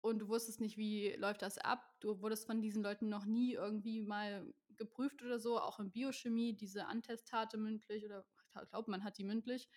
und 0.06 0.18
du 0.20 0.28
wusstest 0.28 0.60
nicht, 0.60 0.76
wie 0.76 1.14
läuft 1.16 1.42
das 1.42 1.58
ab. 1.58 1.82
Du 2.00 2.20
wurdest 2.20 2.46
von 2.46 2.60
diesen 2.60 2.82
Leuten 2.82 3.08
noch 3.08 3.25
nie 3.25 3.54
irgendwie 3.54 4.02
mal 4.02 4.52
geprüft 4.76 5.22
oder 5.22 5.38
so, 5.38 5.58
auch 5.58 5.80
in 5.80 5.90
Biochemie, 5.90 6.54
diese 6.54 6.86
Antestate 6.86 7.56
mündlich 7.56 8.04
oder 8.04 8.25
ich 8.62 8.70
glaube, 8.70 8.90
man 8.90 9.04
hat 9.04 9.18
die 9.18 9.25
mündlich, 9.25 9.68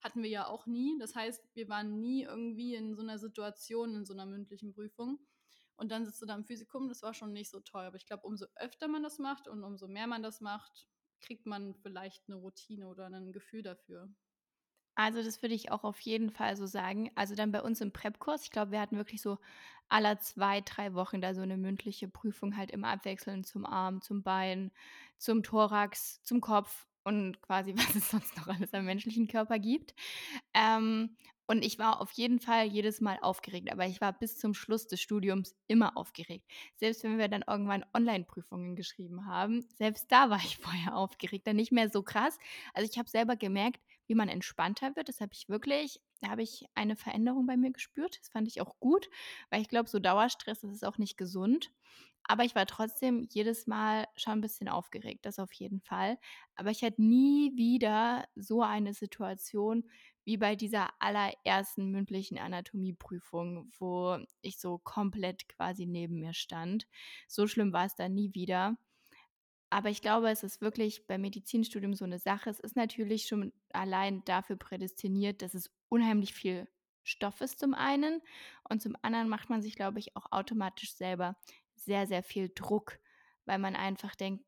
hatten 0.00 0.22
wir 0.22 0.30
ja 0.30 0.46
auch 0.46 0.66
nie. 0.66 0.96
Das 0.98 1.14
heißt, 1.14 1.48
wir 1.54 1.68
waren 1.68 1.98
nie 2.00 2.22
irgendwie 2.22 2.74
in 2.74 2.94
so 2.94 3.02
einer 3.02 3.18
Situation, 3.18 3.94
in 3.94 4.04
so 4.04 4.12
einer 4.12 4.26
mündlichen 4.26 4.72
Prüfung. 4.72 5.18
Und 5.76 5.92
dann 5.92 6.04
sitzt 6.04 6.20
du 6.22 6.26
da 6.26 6.34
im 6.34 6.44
Physikum, 6.44 6.88
das 6.88 7.02
war 7.02 7.14
schon 7.14 7.32
nicht 7.32 7.50
so 7.50 7.60
toll. 7.60 7.84
Aber 7.84 7.96
ich 7.96 8.06
glaube, 8.06 8.26
umso 8.26 8.46
öfter 8.56 8.88
man 8.88 9.02
das 9.02 9.18
macht 9.18 9.48
und 9.48 9.62
umso 9.62 9.88
mehr 9.88 10.06
man 10.06 10.22
das 10.22 10.40
macht, 10.40 10.88
kriegt 11.20 11.46
man 11.46 11.74
vielleicht 11.74 12.28
eine 12.28 12.36
Routine 12.36 12.88
oder 12.88 13.06
ein 13.06 13.32
Gefühl 13.32 13.62
dafür. 13.62 14.12
Also 14.98 15.22
das 15.22 15.42
würde 15.42 15.54
ich 15.54 15.70
auch 15.70 15.84
auf 15.84 16.00
jeden 16.00 16.30
Fall 16.30 16.56
so 16.56 16.66
sagen. 16.66 17.10
Also 17.14 17.34
dann 17.36 17.52
bei 17.52 17.62
uns 17.62 17.80
im 17.80 17.92
Prep-Kurs, 17.92 18.42
ich 18.42 18.50
glaube, 18.50 18.72
wir 18.72 18.80
hatten 18.80 18.96
wirklich 18.96 19.22
so 19.22 19.38
aller 19.88 20.18
zwei, 20.18 20.60
drei 20.60 20.92
Wochen 20.94 21.20
da 21.20 21.34
so 21.34 21.40
eine 21.42 21.56
mündliche 21.56 22.08
Prüfung 22.08 22.56
halt 22.56 22.70
immer 22.72 22.88
abwechselnd 22.88 23.46
zum 23.46 23.64
Arm, 23.64 24.02
zum 24.02 24.22
Bein, 24.24 24.72
zum 25.16 25.42
Thorax, 25.44 26.20
zum 26.22 26.40
Kopf. 26.40 26.86
und 27.04 27.40
quasi, 27.42 27.74
was 27.76 27.94
es 27.94 28.10
sonst 28.10 28.36
noch 28.36 28.48
alles 28.48 28.74
am 28.74 28.84
menschlichen 28.86 29.28
Körper 29.28 29.58
gibt. 29.60 29.94
Ähm, 30.54 31.16
und 31.46 31.64
ich 31.64 31.78
war 31.78 32.00
auf 32.02 32.12
jeden 32.12 32.40
Fall 32.40 32.66
jedes 32.66 33.00
Mal 33.00 33.18
aufgeregt, 33.22 33.72
aber 33.72 33.86
ich 33.86 34.00
war 34.02 34.12
bis 34.12 34.38
zum 34.38 34.52
Schluss 34.52 34.86
des 34.86 35.00
Studiums 35.00 35.56
immer 35.66 35.96
aufgeregt. 35.96 36.44
Selbst 36.76 37.04
wenn 37.04 37.16
wir 37.18 37.28
dann 37.28 37.44
irgendwann 37.46 37.86
Online-Prüfungen 37.94 38.76
geschrieben 38.76 39.26
haben, 39.26 39.62
selbst 39.78 40.12
da 40.12 40.28
war 40.28 40.38
ich 40.38 40.58
vorher 40.58 40.96
aufgeregt, 40.96 41.46
dann 41.46 41.56
nicht 41.56 41.72
mehr 41.72 41.88
so 41.88 42.02
krass. 42.02 42.38
Also 42.74 42.90
ich 42.90 42.98
habe 42.98 43.08
selber 43.08 43.36
gemerkt, 43.36 43.80
wie 44.08 44.14
man 44.14 44.28
entspannter 44.28 44.96
wird. 44.96 45.08
Das 45.08 45.20
habe 45.20 45.32
ich 45.34 45.48
wirklich, 45.48 46.00
da 46.20 46.30
habe 46.30 46.42
ich 46.42 46.64
eine 46.74 46.96
Veränderung 46.96 47.46
bei 47.46 47.56
mir 47.56 47.72
gespürt. 47.72 48.18
Das 48.20 48.28
fand 48.28 48.48
ich 48.48 48.60
auch 48.60 48.78
gut, 48.80 49.08
weil 49.50 49.60
ich 49.62 49.68
glaube, 49.68 49.88
so 49.88 49.98
Dauerstress, 49.98 50.60
das 50.60 50.72
ist 50.72 50.84
auch 50.84 50.98
nicht 50.98 51.16
gesund. 51.16 51.70
Aber 52.24 52.44
ich 52.44 52.54
war 52.54 52.66
trotzdem 52.66 53.26
jedes 53.30 53.66
Mal 53.66 54.06
schon 54.16 54.34
ein 54.34 54.40
bisschen 54.42 54.68
aufgeregt, 54.68 55.24
das 55.24 55.38
auf 55.38 55.52
jeden 55.54 55.80
Fall. 55.80 56.18
Aber 56.56 56.70
ich 56.70 56.82
hatte 56.82 57.02
nie 57.02 57.56
wieder 57.56 58.26
so 58.36 58.62
eine 58.62 58.92
Situation 58.92 59.84
wie 60.24 60.36
bei 60.36 60.54
dieser 60.54 60.90
allerersten 61.00 61.90
mündlichen 61.90 62.38
Anatomieprüfung, 62.38 63.70
wo 63.78 64.18
ich 64.42 64.58
so 64.58 64.78
komplett 64.78 65.48
quasi 65.48 65.86
neben 65.86 66.18
mir 66.18 66.34
stand. 66.34 66.86
So 67.28 67.46
schlimm 67.46 67.72
war 67.72 67.86
es 67.86 67.94
dann 67.94 68.14
nie 68.14 68.34
wieder. 68.34 68.76
Aber 69.70 69.90
ich 69.90 70.00
glaube, 70.00 70.30
es 70.30 70.42
ist 70.42 70.60
wirklich 70.60 71.06
beim 71.06 71.20
Medizinstudium 71.20 71.94
so 71.94 72.04
eine 72.04 72.18
Sache. 72.18 72.48
Es 72.48 72.60
ist 72.60 72.76
natürlich 72.76 73.26
schon 73.26 73.52
allein 73.72 74.24
dafür 74.24 74.56
prädestiniert, 74.56 75.42
dass 75.42 75.54
es 75.54 75.70
unheimlich 75.88 76.32
viel 76.32 76.68
Stoff 77.04 77.40
ist 77.40 77.58
zum 77.58 77.74
einen 77.74 78.20
und 78.68 78.82
zum 78.82 78.94
anderen 79.00 79.28
macht 79.28 79.48
man 79.48 79.62
sich, 79.62 79.76
glaube 79.76 79.98
ich, 79.98 80.14
auch 80.16 80.30
automatisch 80.30 80.92
selber 80.94 81.36
sehr, 81.74 82.06
sehr 82.06 82.22
viel 82.22 82.50
Druck, 82.54 82.98
weil 83.46 83.58
man 83.58 83.76
einfach 83.76 84.14
denkt, 84.14 84.44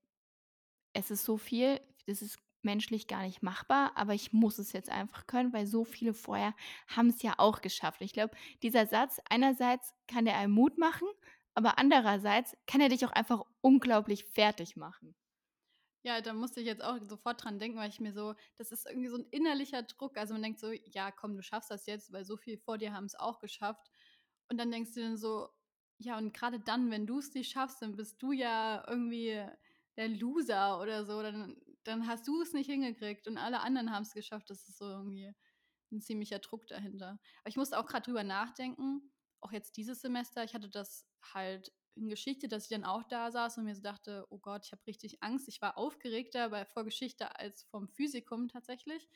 es 0.93 1.11
ist 1.11 1.25
so 1.25 1.39
viel, 1.39 1.81
das 2.07 2.21
ist 2.21 2.39
menschlich 2.63 3.07
gar 3.07 3.23
nicht 3.23 3.43
machbar, 3.43 3.93
aber 3.95 4.13
ich 4.13 4.33
muss 4.33 4.59
es 4.59 4.73
jetzt 4.73 4.91
einfach 4.91 5.27
können, 5.27 5.53
weil 5.53 5.67
so 5.67 5.85
viele 5.85 6.13
vorher 6.13 6.55
haben 6.89 7.09
es 7.09 7.23
ja 7.23 7.35
auch 7.39 7.63
geschafft. 7.63 8.03
Ich 8.03 8.13
glaube, 8.13 8.37
dieser 8.63 8.87
Satz, 8.87 9.21
einerseits 9.31 9.95
kann 10.07 10.27
der 10.27 10.37
einem 10.37 10.53
Mut 10.53 10.77
machen, 10.77 11.09
aber 11.55 11.79
andererseits 11.79 12.57
kann 12.67 12.81
er 12.81 12.89
dich 12.89 13.05
auch 13.05 13.13
einfach 13.13 13.45
unglaublich 13.61 14.25
fertig 14.25 14.77
machen. 14.77 15.15
Ja, 16.03 16.23
da 16.23 16.33
musste 16.33 16.61
ich 16.61 16.67
jetzt 16.67 16.83
auch 16.83 16.99
sofort 17.03 17.45
dran 17.45 17.59
denken, 17.59 17.77
weil 17.77 17.91
ich 17.91 18.01
mir 18.01 18.13
so, 18.15 18.35
das 18.57 18.73
ist 18.73 18.87
irgendwie 18.87 19.09
so 19.09 19.17
ein 19.19 19.27
innerlicher 19.31 19.83
Druck. 19.83 20.17
Also 20.17 20.33
man 20.33 20.43
denkt 20.43 20.59
so, 20.59 20.71
ja, 20.73 21.11
komm, 21.11 21.37
du 21.37 21.43
schaffst 21.43 21.71
das 21.71 21.85
jetzt, 21.87 22.11
weil 22.13 22.25
so 22.25 22.37
viel 22.39 22.57
vor 22.57 22.79
dir 22.79 22.95
haben 22.95 23.05
es 23.05 23.15
auch 23.15 23.39
geschafft. 23.39 23.91
Und 24.49 24.57
dann 24.59 24.71
denkst 24.71 24.95
du 24.95 25.01
dann 25.03 25.19
so, 25.19 25.51
ja, 25.99 26.17
und 26.17 26.33
gerade 26.33 26.59
dann, 26.59 26.91
wenn 26.91 27.07
du 27.07 27.19
es 27.19 27.35
nicht 27.35 27.53
schaffst, 27.53 27.83
dann 27.83 27.97
bist 27.97 28.23
du 28.23 28.33
ja 28.33 28.83
irgendwie 28.89 29.45
der 29.97 30.09
Loser 30.09 30.81
oder 30.81 31.05
so. 31.05 31.23
Dann, 31.23 31.61
dann 31.85 32.07
hast 32.07 32.27
du 32.27 32.41
es 32.41 32.55
nicht 32.55 32.71
hingekriegt 32.71 33.29
und 33.29 33.37
alle 33.37 33.61
anderen 33.61 33.93
haben 33.93 34.03
es 34.05 34.15
geschafft. 34.15 34.49
Das 34.49 34.67
ist 34.69 34.79
so 34.79 34.87
irgendwie 34.87 35.35
ein 35.93 36.01
ziemlicher 36.01 36.39
Druck 36.39 36.67
dahinter. 36.67 37.19
Aber 37.41 37.49
ich 37.49 37.57
musste 37.57 37.79
auch 37.79 37.87
gerade 37.87 38.05
drüber 38.07 38.25
nachdenken, 38.25 39.13
auch 39.41 39.53
jetzt 39.53 39.77
dieses 39.77 40.01
Semester, 40.01 40.45
ich 40.45 40.55
hatte 40.55 40.69
das 40.69 41.07
halt 41.35 41.73
in 41.95 42.09
Geschichte, 42.09 42.49
dass 42.49 42.65
ich 42.65 42.71
dann 42.71 42.85
auch 42.85 43.05
da 43.05 43.31
saß 43.31 43.59
und 43.59 43.65
mir 43.65 43.75
so 43.75 43.83
dachte, 43.83 44.27
oh 44.31 44.39
Gott, 44.39 44.65
ich 44.67 44.73
habe 44.73 44.87
richtig 44.87 45.23
Angst. 45.23 45.49
Ich 45.49 45.61
war 45.61 45.77
aufgeregter 45.77 46.51
bei 46.51 46.65
vor 46.65 46.85
Geschichte 46.85 47.37
als 47.39 47.65
vom 47.65 47.89
Physikum 47.89 48.49
tatsächlich. 48.49 49.09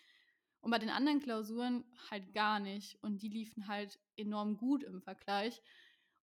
Und 0.60 0.70
bei 0.70 0.78
den 0.78 0.90
anderen 0.90 1.20
Klausuren 1.20 1.84
halt 2.10 2.34
gar 2.34 2.58
nicht. 2.58 3.02
Und 3.02 3.22
die 3.22 3.28
liefen 3.28 3.68
halt 3.68 3.98
enorm 4.16 4.56
gut 4.56 4.82
im 4.82 5.02
Vergleich. 5.02 5.62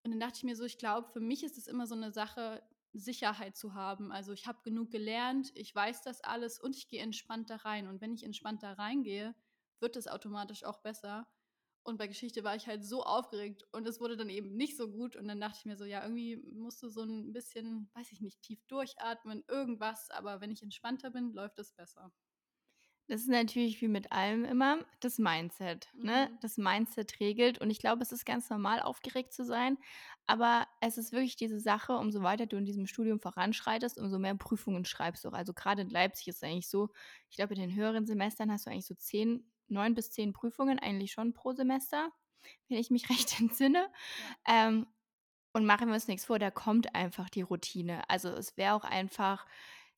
Und 0.04 0.12
dann 0.12 0.20
dachte 0.20 0.38
ich 0.38 0.44
mir 0.44 0.56
so, 0.56 0.64
ich 0.64 0.78
glaube, 0.78 1.08
für 1.10 1.20
mich 1.20 1.44
ist 1.44 1.58
es 1.58 1.68
immer 1.68 1.88
so 1.88 1.96
eine 1.96 2.12
Sache, 2.12 2.64
Sicherheit 2.94 3.56
zu 3.56 3.74
haben. 3.74 4.12
Also 4.12 4.34
ich 4.34 4.48
habe 4.48 4.62
genug 4.64 4.92
gelernt, 4.92 5.52
ich 5.56 5.74
weiß 5.74 6.02
das 6.02 6.22
alles 6.22 6.60
und 6.60 6.76
ich 6.76 6.88
gehe 6.90 7.02
entspannt 7.02 7.50
da 7.50 7.58
rein. 7.58 7.88
Und 7.88 8.02
wenn 8.02 8.14
ich 8.14 8.24
entspannt 8.24 8.64
da 8.64 8.74
reingehe, 8.74 9.34
wird 9.80 9.96
es 9.96 10.08
automatisch 10.08 10.64
auch 10.64 10.80
besser. 10.82 11.28
Und 11.84 11.98
bei 11.98 12.08
Geschichte 12.08 12.44
war 12.44 12.56
ich 12.56 12.68
halt 12.68 12.86
so 12.86 13.04
aufgeregt 13.04 13.68
und 13.72 13.88
es 13.88 14.00
wurde 14.00 14.16
dann 14.16 14.30
eben 14.30 14.56
nicht 14.56 14.78
so 14.78 14.90
gut. 14.90 15.16
Und 15.16 15.28
dann 15.28 15.40
dachte 15.40 15.58
ich 15.60 15.66
mir 15.66 15.78
so, 15.78 15.86
ja, 15.86 16.04
irgendwie 16.04 16.38
musst 16.38 16.82
du 16.84 16.90
so 16.90 17.02
ein 17.04 17.34
bisschen, 17.34 17.90
weiß 17.94 18.12
ich 18.12 18.22
nicht, 18.22 18.42
tief 18.42 18.64
durchatmen, 18.68 19.44
irgendwas. 19.48 20.10
Aber 20.12 20.42
wenn 20.42 20.52
ich 20.52 20.62
entspannter 20.62 21.10
bin, 21.10 21.34
läuft 21.34 21.58
es 21.60 21.74
besser. 21.74 22.12
Das 23.12 23.22
ist 23.22 23.28
natürlich 23.28 23.82
wie 23.82 23.90
mit 23.90 24.14
allem 24.14 24.46
immer 24.46 24.86
das 25.02 25.20
Mindset. 25.20 25.90
Ne? 25.94 26.30
Mhm. 26.32 26.38
Das 26.40 26.58
Mindset 26.58 27.20
regelt. 27.20 27.60
Und 27.60 27.70
ich 27.70 27.80
glaube, 27.80 28.04
es 28.04 28.14
ist 28.14 28.26
ganz 28.26 28.50
normal, 28.50 28.80
aufgeregt 28.80 29.34
zu 29.34 29.44
sein. 29.44 29.78
Aber 30.28 30.66
es 30.80 30.98
ist 30.98 31.12
wirklich 31.12 31.36
diese 31.36 31.60
Sache, 31.60 31.94
umso 31.98 32.22
weiter 32.22 32.46
du 32.46 32.56
in 32.56 32.64
diesem 32.64 32.88
Studium 32.88 33.20
voranschreitest, 33.20 33.98
umso 33.98 34.18
mehr 34.18 34.36
Prüfungen 34.36 34.86
schreibst 34.86 35.26
du. 35.26 35.30
Also 35.30 35.52
gerade 35.54 35.82
in 35.82 35.90
Leipzig 35.90 36.30
ist 36.30 36.38
es 36.38 36.44
eigentlich 36.44 36.70
so, 36.70 36.90
ich 37.30 37.36
glaube, 37.36 37.54
in 37.54 37.60
den 37.60 37.76
höheren 37.76 38.06
Semestern 38.06 38.50
hast 38.50 38.66
du 38.66 38.70
eigentlich 38.72 38.86
so 38.86 38.96
zehn, 38.96 39.51
neun 39.72 39.96
bis 39.96 40.12
zehn 40.12 40.34
Prüfungen 40.34 40.80
eigentlich 40.80 41.12
schon 41.12 41.34
pro 41.34 41.54
Semester, 41.54 42.12
wenn 42.68 42.78
ich 42.78 42.92
mich 42.92 43.10
recht 43.10 43.40
entsinne. 43.40 43.90
Ähm, 44.48 44.88
und 45.54 45.66
machen 45.66 45.88
wir 45.88 45.96
uns 45.96 46.08
nichts 46.08 46.26
vor, 46.26 46.40
da 46.40 46.50
kommt 46.50 46.96
einfach 46.96 47.30
die 47.30 47.42
Routine. 47.42 48.10
Also 48.10 48.30
es 48.30 48.56
wäre 48.56 48.74
auch 48.74 48.86
einfach, 48.86 49.46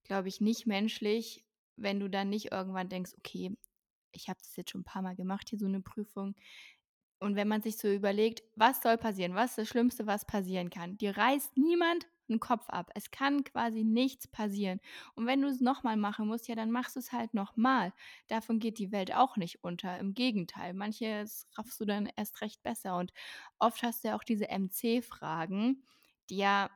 glaube 0.04 0.28
ich, 0.28 0.42
nicht 0.42 0.66
menschlich, 0.66 1.46
wenn 1.76 2.00
du 2.00 2.10
dann 2.10 2.30
nicht 2.30 2.52
irgendwann 2.52 2.90
denkst, 2.90 3.12
okay, 3.18 3.56
ich 4.12 4.30
habe 4.30 4.40
das 4.40 4.56
jetzt 4.56 4.72
schon 4.72 4.82
ein 4.82 4.86
paar 4.86 5.02
Mal 5.02 5.16
gemacht, 5.16 5.50
hier 5.50 5.60
so 5.60 5.66
eine 5.66 5.82
Prüfung. 5.82 6.36
Und 7.20 7.36
wenn 7.36 7.48
man 7.48 7.62
sich 7.62 7.78
so 7.78 7.88
überlegt, 7.88 8.44
was 8.56 8.82
soll 8.82 8.98
passieren? 8.98 9.36
Was 9.36 9.52
ist 9.52 9.58
das 9.60 9.68
Schlimmste, 9.70 10.08
was 10.08 10.26
passieren 10.26 10.70
kann? 10.70 10.98
Dir 10.98 11.16
reißt 11.16 11.58
niemand 11.58 12.08
den 12.30 12.40
Kopf 12.40 12.70
ab. 12.70 12.90
Es 12.96 13.12
kann 13.12 13.44
quasi 13.44 13.84
nichts 13.84 14.28
passieren. 14.28 14.80
Und 15.16 15.26
wenn 15.28 15.42
du 15.42 15.48
es 15.48 15.62
nochmal 15.62 15.98
machen 15.98 16.28
musst, 16.28 16.48
ja, 16.48 16.56
dann 16.56 16.72
machst 16.72 16.96
du 16.96 17.00
es 17.00 17.12
halt 17.12 17.34
nochmal. 17.34 17.94
Davon 18.28 18.60
geht 18.60 18.80
die 18.80 18.92
Welt 18.92 19.14
auch 19.14 19.38
nicht 19.38 19.64
unter. 19.64 19.98
Im 20.00 20.14
Gegenteil, 20.14 20.74
manches 20.74 21.48
raffst 21.58 21.80
du 21.80 21.86
dann 21.86 22.10
erst 22.16 22.42
recht 22.42 22.64
besser. 22.64 22.98
Und 22.98 23.14
oft 23.60 23.84
hast 23.84 24.04
du 24.04 24.10
ja 24.10 24.16
auch 24.16 24.24
diese 24.24 24.50
MC-Fragen, 24.50 25.84
die 26.30 26.38
ja 26.38 26.70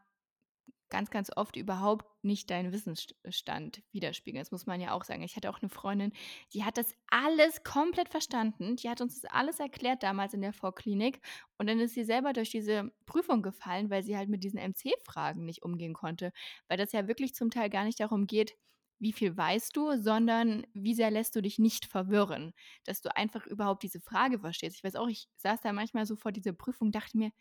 ganz, 0.89 1.09
ganz 1.09 1.31
oft 1.35 1.55
überhaupt 1.55 2.05
nicht 2.23 2.49
deinen 2.49 2.71
Wissensstand 2.71 3.83
widerspiegeln. 3.91 4.41
Das 4.41 4.51
muss 4.51 4.65
man 4.65 4.81
ja 4.81 4.93
auch 4.93 5.03
sagen. 5.03 5.23
Ich 5.23 5.35
hatte 5.35 5.49
auch 5.49 5.61
eine 5.61 5.69
Freundin, 5.69 6.13
die 6.53 6.63
hat 6.63 6.77
das 6.77 6.93
alles 7.09 7.63
komplett 7.63 8.09
verstanden. 8.09 8.75
Die 8.75 8.89
hat 8.89 9.01
uns 9.01 9.21
das 9.21 9.31
alles 9.31 9.59
erklärt 9.59 10.03
damals 10.03 10.33
in 10.33 10.41
der 10.41 10.53
Vorklinik. 10.53 11.21
Und 11.57 11.67
dann 11.67 11.79
ist 11.79 11.93
sie 11.93 12.03
selber 12.03 12.33
durch 12.33 12.49
diese 12.49 12.91
Prüfung 13.05 13.41
gefallen, 13.41 13.89
weil 13.89 14.03
sie 14.03 14.17
halt 14.17 14.29
mit 14.29 14.43
diesen 14.43 14.59
MC-Fragen 14.59 15.45
nicht 15.45 15.63
umgehen 15.63 15.93
konnte. 15.93 16.31
Weil 16.67 16.77
das 16.77 16.91
ja 16.91 17.07
wirklich 17.07 17.35
zum 17.35 17.49
Teil 17.49 17.69
gar 17.69 17.83
nicht 17.83 17.99
darum 17.99 18.27
geht, 18.27 18.55
wie 18.99 19.13
viel 19.13 19.35
weißt 19.35 19.75
du, 19.75 19.95
sondern 20.01 20.65
wie 20.73 20.95
sehr 20.95 21.11
lässt 21.11 21.35
du 21.35 21.41
dich 21.41 21.59
nicht 21.59 21.85
verwirren, 21.85 22.53
dass 22.83 23.01
du 23.01 23.15
einfach 23.15 23.45
überhaupt 23.45 23.83
diese 23.83 24.01
Frage 24.01 24.39
verstehst. 24.39 24.75
Ich 24.77 24.83
weiß 24.83 24.95
auch, 24.95 25.07
ich 25.07 25.27
saß 25.37 25.61
da 25.61 25.71
manchmal 25.71 26.05
so 26.05 26.15
vor 26.15 26.31
dieser 26.31 26.53
Prüfung, 26.53 26.91
dachte 26.91 27.17
mir, 27.17 27.31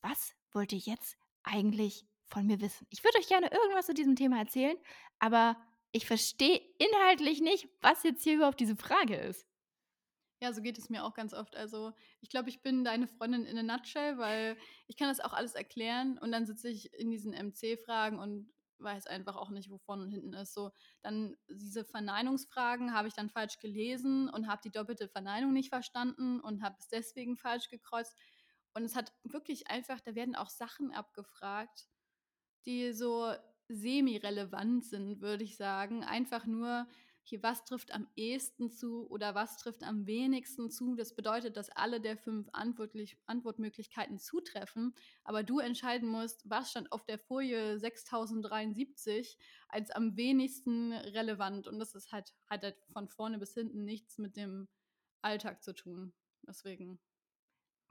was 0.00 0.34
wollte 0.50 0.76
ich 0.76 0.86
jetzt 0.86 1.16
eigentlich 1.44 2.06
von 2.32 2.46
mir 2.46 2.60
wissen? 2.60 2.86
Ich 2.90 3.04
würde 3.04 3.18
euch 3.18 3.28
gerne 3.28 3.52
irgendwas 3.52 3.86
zu 3.86 3.94
diesem 3.94 4.16
Thema 4.16 4.38
erzählen, 4.38 4.76
aber 5.18 5.56
ich 5.92 6.06
verstehe 6.06 6.60
inhaltlich 6.78 7.40
nicht, 7.40 7.68
was 7.80 8.02
jetzt 8.02 8.24
hier 8.24 8.36
überhaupt 8.36 8.60
diese 8.60 8.76
Frage 8.76 9.16
ist. 9.16 9.46
Ja, 10.40 10.52
so 10.52 10.60
geht 10.60 10.78
es 10.78 10.90
mir 10.90 11.04
auch 11.04 11.14
ganz 11.14 11.34
oft. 11.34 11.54
Also 11.54 11.92
ich 12.20 12.28
glaube, 12.28 12.48
ich 12.48 12.62
bin 12.62 12.82
deine 12.82 13.06
Freundin 13.06 13.44
in 13.44 13.58
a 13.58 13.62
nutshell, 13.62 14.18
weil 14.18 14.56
ich 14.88 14.96
kann 14.96 15.08
das 15.08 15.20
auch 15.20 15.32
alles 15.32 15.54
erklären 15.54 16.18
und 16.18 16.32
dann 16.32 16.46
sitze 16.46 16.68
ich 16.68 16.92
in 16.94 17.10
diesen 17.10 17.32
MC-Fragen 17.32 18.18
und 18.18 18.50
weiß 18.78 19.06
einfach 19.06 19.36
auch 19.36 19.50
nicht, 19.50 19.70
wo 19.70 19.78
vorne 19.78 20.02
und 20.02 20.10
hinten 20.10 20.32
ist. 20.32 20.54
So, 20.54 20.72
dann 21.02 21.36
diese 21.48 21.84
Verneinungsfragen 21.84 22.92
habe 22.92 23.06
ich 23.06 23.14
dann 23.14 23.30
falsch 23.30 23.58
gelesen 23.60 24.28
und 24.28 24.48
habe 24.48 24.62
die 24.64 24.72
doppelte 24.72 25.08
Verneinung 25.08 25.52
nicht 25.52 25.68
verstanden 25.68 26.40
und 26.40 26.62
habe 26.62 26.74
es 26.80 26.88
deswegen 26.88 27.36
falsch 27.36 27.68
gekreuzt. 27.68 28.16
Und 28.74 28.84
es 28.84 28.96
hat 28.96 29.12
wirklich 29.22 29.68
einfach, 29.68 30.00
da 30.00 30.14
werden 30.14 30.34
auch 30.34 30.48
Sachen 30.48 30.92
abgefragt, 30.92 31.86
die 32.66 32.92
so 32.92 33.32
semi-relevant 33.68 34.84
sind, 34.84 35.20
würde 35.20 35.44
ich 35.44 35.56
sagen. 35.56 36.04
Einfach 36.04 36.46
nur, 36.46 36.86
hier, 37.24 37.42
was 37.42 37.64
trifft 37.64 37.92
am 37.92 38.08
ehesten 38.16 38.70
zu 38.70 39.08
oder 39.08 39.34
was 39.34 39.56
trifft 39.56 39.84
am 39.84 40.06
wenigsten 40.06 40.70
zu. 40.70 40.94
Das 40.96 41.14
bedeutet, 41.14 41.56
dass 41.56 41.70
alle 41.70 42.00
der 42.00 42.16
fünf 42.16 42.48
Antwortmöglichkeiten 42.52 44.18
zutreffen, 44.18 44.94
aber 45.22 45.42
du 45.42 45.60
entscheiden 45.60 46.08
musst, 46.08 46.48
was 46.50 46.70
stand 46.70 46.90
auf 46.90 47.04
der 47.04 47.18
Folie 47.18 47.78
6073 47.78 49.38
als 49.68 49.90
am 49.90 50.16
wenigsten 50.16 50.92
relevant. 50.92 51.68
Und 51.68 51.78
das 51.78 51.94
ist 51.94 52.10
halt, 52.12 52.34
hat 52.48 52.64
halt 52.64 52.76
von 52.92 53.08
vorne 53.08 53.38
bis 53.38 53.54
hinten 53.54 53.84
nichts 53.84 54.18
mit 54.18 54.36
dem 54.36 54.68
Alltag 55.22 55.62
zu 55.62 55.74
tun. 55.74 56.12
Deswegen 56.44 56.98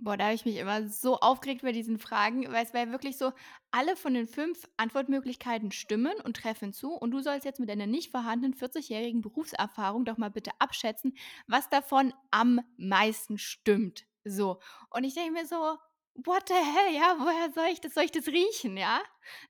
Boah, 0.03 0.17
da 0.17 0.25
habe 0.25 0.34
ich 0.34 0.46
mich 0.46 0.58
immer 0.58 0.88
so 0.89 1.20
aufgeregt 1.20 1.62
bei 1.62 1.72
diesen 1.72 2.00
Fragen, 2.00 2.51
weil 2.51 2.65
es 2.65 2.74
war 2.74 2.86
ja 2.86 2.91
wirklich 2.91 3.17
so, 3.17 3.34
alle 3.70 3.96
von 3.96 4.15
den 4.15 4.25
fünf 4.25 4.67
Antwortmöglichkeiten 4.77 5.72
stimmen 5.72 6.20
und 6.24 6.38
treffen 6.38 6.74
zu 6.74 6.93
und 6.93 7.12
du 7.12 7.22
sollst 7.22 7.46
jetzt 7.46 7.60
mit 7.60 7.70
deiner 7.70 7.86
nicht 7.86 8.10
vorhandenen 8.10 8.55
40-jährigen 8.55 9.22
Berufserfahrung 9.22 10.03
doch 10.03 10.17
mal 10.17 10.31
bitte 10.31 10.51
abschätzen, 10.58 11.15
was 11.46 11.70
davon 11.70 12.13
am 12.31 12.62
meisten 12.77 13.38
stimmt. 13.38 14.08
So. 14.24 14.60
Und 14.89 15.03
ich 15.03 15.13
denke 15.13 15.34
mir 15.34 15.46
so, 15.46 15.77
what 16.15 16.48
the 16.48 16.55
hell, 16.55 16.96
ja, 16.96 17.17
woher 17.20 17.51
soll 17.53 17.67
ich 17.72 17.79
das, 17.79 17.93
soll 17.93 18.05
ich 18.05 18.12
das 18.12 18.25
riechen, 18.27 18.77
ja? 18.77 19.01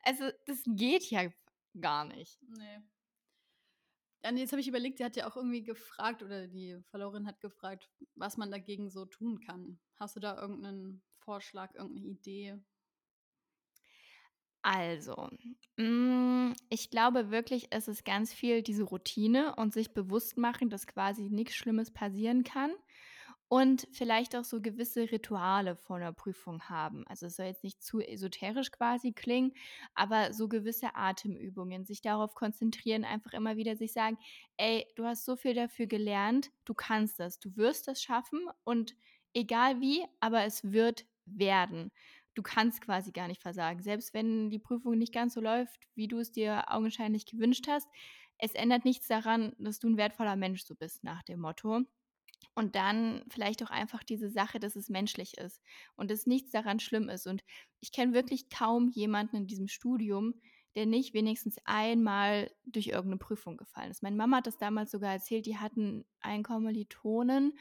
Also, 0.03 0.31
das 0.47 0.63
geht 0.65 1.09
ja 1.09 1.29
gar 1.79 2.03
nicht. 2.03 2.37
Nee. 2.41 2.81
Ja, 4.23 4.31
ne, 4.31 4.39
jetzt 4.39 4.51
habe 4.51 4.61
ich 4.61 4.67
überlegt, 4.67 4.97
sie 4.97 5.03
hat 5.05 5.15
ja 5.15 5.27
auch 5.29 5.35
irgendwie 5.35 5.63
gefragt 5.63 6.21
oder 6.23 6.47
die 6.47 6.79
Verlorerin 6.89 7.27
hat 7.27 7.41
gefragt, 7.41 7.89
was 8.15 8.37
man 8.37 8.51
dagegen 8.51 8.89
so 8.89 9.05
tun 9.05 9.39
kann. 9.39 9.79
Hast 9.95 10.15
du 10.15 10.19
da 10.19 10.39
irgendeinen 10.39 11.03
Vorschlag, 11.17 11.73
irgendeine 11.75 12.07
Idee? 12.07 12.59
Also, 14.63 15.29
hm, 15.79 16.53
ich 16.69 16.91
glaube 16.91 17.31
wirklich, 17.31 17.67
es 17.71 17.87
ist 17.87 18.05
ganz 18.05 18.31
viel 18.31 18.61
diese 18.61 18.83
Routine 18.83 19.55
und 19.55 19.73
sich 19.73 19.93
bewusst 19.93 20.37
machen, 20.37 20.69
dass 20.69 20.85
quasi 20.85 21.29
nix 21.29 21.55
Schlimmes 21.55 21.89
passieren 21.91 22.43
kann 22.43 22.71
und 23.51 23.85
vielleicht 23.91 24.33
auch 24.37 24.45
so 24.45 24.61
gewisse 24.61 25.11
Rituale 25.11 25.75
vor 25.75 25.99
'ner 25.99 26.13
Prüfung 26.13 26.63
haben. 26.69 27.05
Also, 27.07 27.25
es 27.25 27.35
soll 27.35 27.47
jetzt 27.47 27.65
nicht 27.65 27.83
zu 27.83 27.99
esoterisch 27.99 28.71
quasi 28.71 29.11
klingen, 29.11 29.51
aber 29.93 30.31
so 30.33 30.47
gewisse 30.47 30.95
Atemübungen, 30.95 31.83
sich 31.85 31.99
darauf 32.01 32.33
konzentrieren, 32.33 33.03
einfach 33.03 33.33
immer 33.33 33.57
wieder 33.57 33.75
sich 33.75 33.91
sagen: 33.91 34.17
„Ey, 34.55 34.87
du 34.95 35.03
hast 35.05 35.25
so 35.25 35.35
viel 35.35 35.53
dafür 35.53 35.87
gelernt, 35.87 36.51
du 36.63 36.73
kannst 36.73 37.19
das, 37.19 37.39
du 37.39 37.57
wirst 37.57 37.89
das 37.89 38.01
schaffen 38.01 38.39
und 38.63 38.95
egal 39.33 39.81
wie, 39.81 40.05
aber 40.21 40.45
es 40.45 40.71
wird 40.71 41.05
werden. 41.25 41.91
Du 42.35 42.43
kannst 42.43 42.79
quasi 42.81 43.11
gar 43.11 43.27
nicht 43.27 43.41
versagen. 43.41 43.81
Selbst 43.83 44.13
wenn 44.13 44.49
die 44.49 44.59
Prüfung 44.59 44.97
nicht 44.97 45.13
ganz 45.13 45.33
so 45.33 45.41
läuft, 45.41 45.81
wie 45.95 46.07
du 46.07 46.19
es 46.19 46.31
dir 46.31 46.71
augenscheinlich 46.71 47.25
gewünscht 47.25 47.67
hast, 47.67 47.89
es 48.37 48.53
ändert 48.55 48.85
nichts 48.85 49.07
daran, 49.09 49.53
dass 49.59 49.79
du 49.79 49.87
'n 49.89 49.97
wertvoller 49.97 50.37
Mensch 50.37 50.63
so 50.63 50.73
bist“, 50.75 51.03
nach 51.03 51.21
dem 51.23 51.41
Motto. 51.41 51.81
Und 52.55 52.75
dann 52.75 53.23
vielleicht 53.29 53.63
auch 53.63 53.69
einfach 53.69 54.03
diese 54.03 54.29
Sache, 54.29 54.59
dass 54.59 54.75
es 54.75 54.89
menschlich 54.89 55.37
ist 55.37 55.61
und 55.95 56.11
dass 56.11 56.25
nichts 56.27 56.51
daran 56.51 56.79
schlimm 56.79 57.09
ist. 57.09 57.27
Und 57.27 57.43
ich 57.79 57.91
kenne 57.91 58.13
wirklich 58.13 58.49
kaum 58.49 58.89
jemanden 58.89 59.37
in 59.37 59.47
diesem 59.47 59.67
Studium, 59.67 60.35
der 60.75 60.85
nicht 60.85 61.13
wenigstens 61.13 61.57
einmal 61.65 62.51
durch 62.65 62.87
irgend 62.87 63.11
'ne 63.11 63.17
Prüfung 63.17 63.57
gefallen 63.57 63.91
ist. 63.91 64.03
Meine 64.03 64.15
Mama 64.15 64.37
hat 64.37 64.47
das 64.47 64.57
damals 64.57 64.91
sogar 64.91 65.13
erzählt, 65.13 65.45
die 65.45 65.57
hatten 65.57 66.05
einen 66.21 66.43
Kommilitonen, 66.43 67.57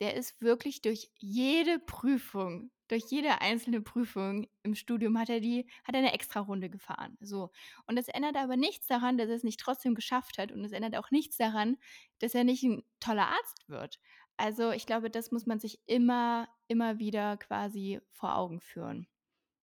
der 0.00 0.14
ist 0.14 0.40
wirklich 0.40 0.82
durch 0.82 1.10
jede 1.18 1.78
Prüfung 1.80 2.70
durch 2.88 3.04
jede 3.10 3.40
einzelne 3.40 3.80
Prüfung 3.82 4.46
im 4.62 4.74
Studium 4.74 5.18
hat 5.18 5.30
er 5.30 5.40
die 5.40 5.68
hat 5.84 5.94
er 5.94 6.02
'ne 6.02 6.12
Extrarunde 6.12 6.70
gefahren, 6.70 7.16
so. 7.20 7.50
Und 7.86 7.96
das 7.96 8.08
ändert 8.08 8.36
aber 8.36 8.56
nichts 8.56 8.86
daran, 8.86 9.18
dass 9.18 9.28
er's 9.30 9.42
nicht 9.44 9.60
trotzdem 9.60 9.94
geschafft 9.94 10.38
hat 10.38 10.52
und 10.52 10.64
es 10.64 10.72
ändert 10.72 10.96
auch 10.96 11.10
nichts 11.10 11.36
daran, 11.36 11.76
dass 12.20 12.34
er 12.34 12.44
nicht 12.44 12.62
'n 12.64 12.84
toller 13.00 13.28
Arzt 13.28 13.68
wird. 13.68 14.00
Also, 14.36 14.70
ich 14.72 14.86
glaube, 14.86 15.10
das 15.10 15.30
muss 15.32 15.46
man 15.46 15.60
sich 15.60 15.80
immer, 15.86 16.48
immer 16.68 16.98
wieder 16.98 17.36
quasi 17.38 18.00
vor 18.12 18.36
Augen 18.36 18.60
führen. 18.60 19.06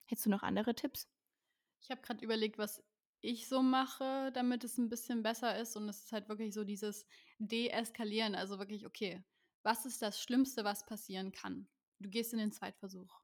Hättest 0.08 0.28
du 0.28 0.32
noch 0.32 0.44
andere 0.44 0.76
Tipps? 0.76 1.06
Ich 1.84 1.90
habe 1.90 2.02
grad 2.02 2.22
überlegt, 2.22 2.58
was 2.60 2.84
ich 3.22 3.48
so 3.48 3.62
mache, 3.64 4.32
damit 4.34 4.64
es 4.64 4.78
'n 4.78 4.90
bisschen 4.90 5.24
besser 5.24 5.58
ist 5.60 5.76
und 5.76 5.90
es 5.90 6.04
ist 6.06 6.12
halt 6.12 6.30
wirklich 6.30 6.54
so 6.54 6.64
dieses 6.64 7.06
Deeskalieren. 7.40 8.36
Also, 8.36 8.60
wirklich: 8.60 8.86
„Okay, 8.86 9.24
was 9.64 9.86
ist 9.86 10.02
das 10.02 10.22
Schlimmste, 10.22 10.64
was 10.64 10.86
passieren 10.86 11.32
kann?“ 11.32 11.68
Du 12.02 12.10
gehst 12.10 12.34
in 12.34 12.40
den 12.40 12.52
Zweitversuch. 12.52 13.22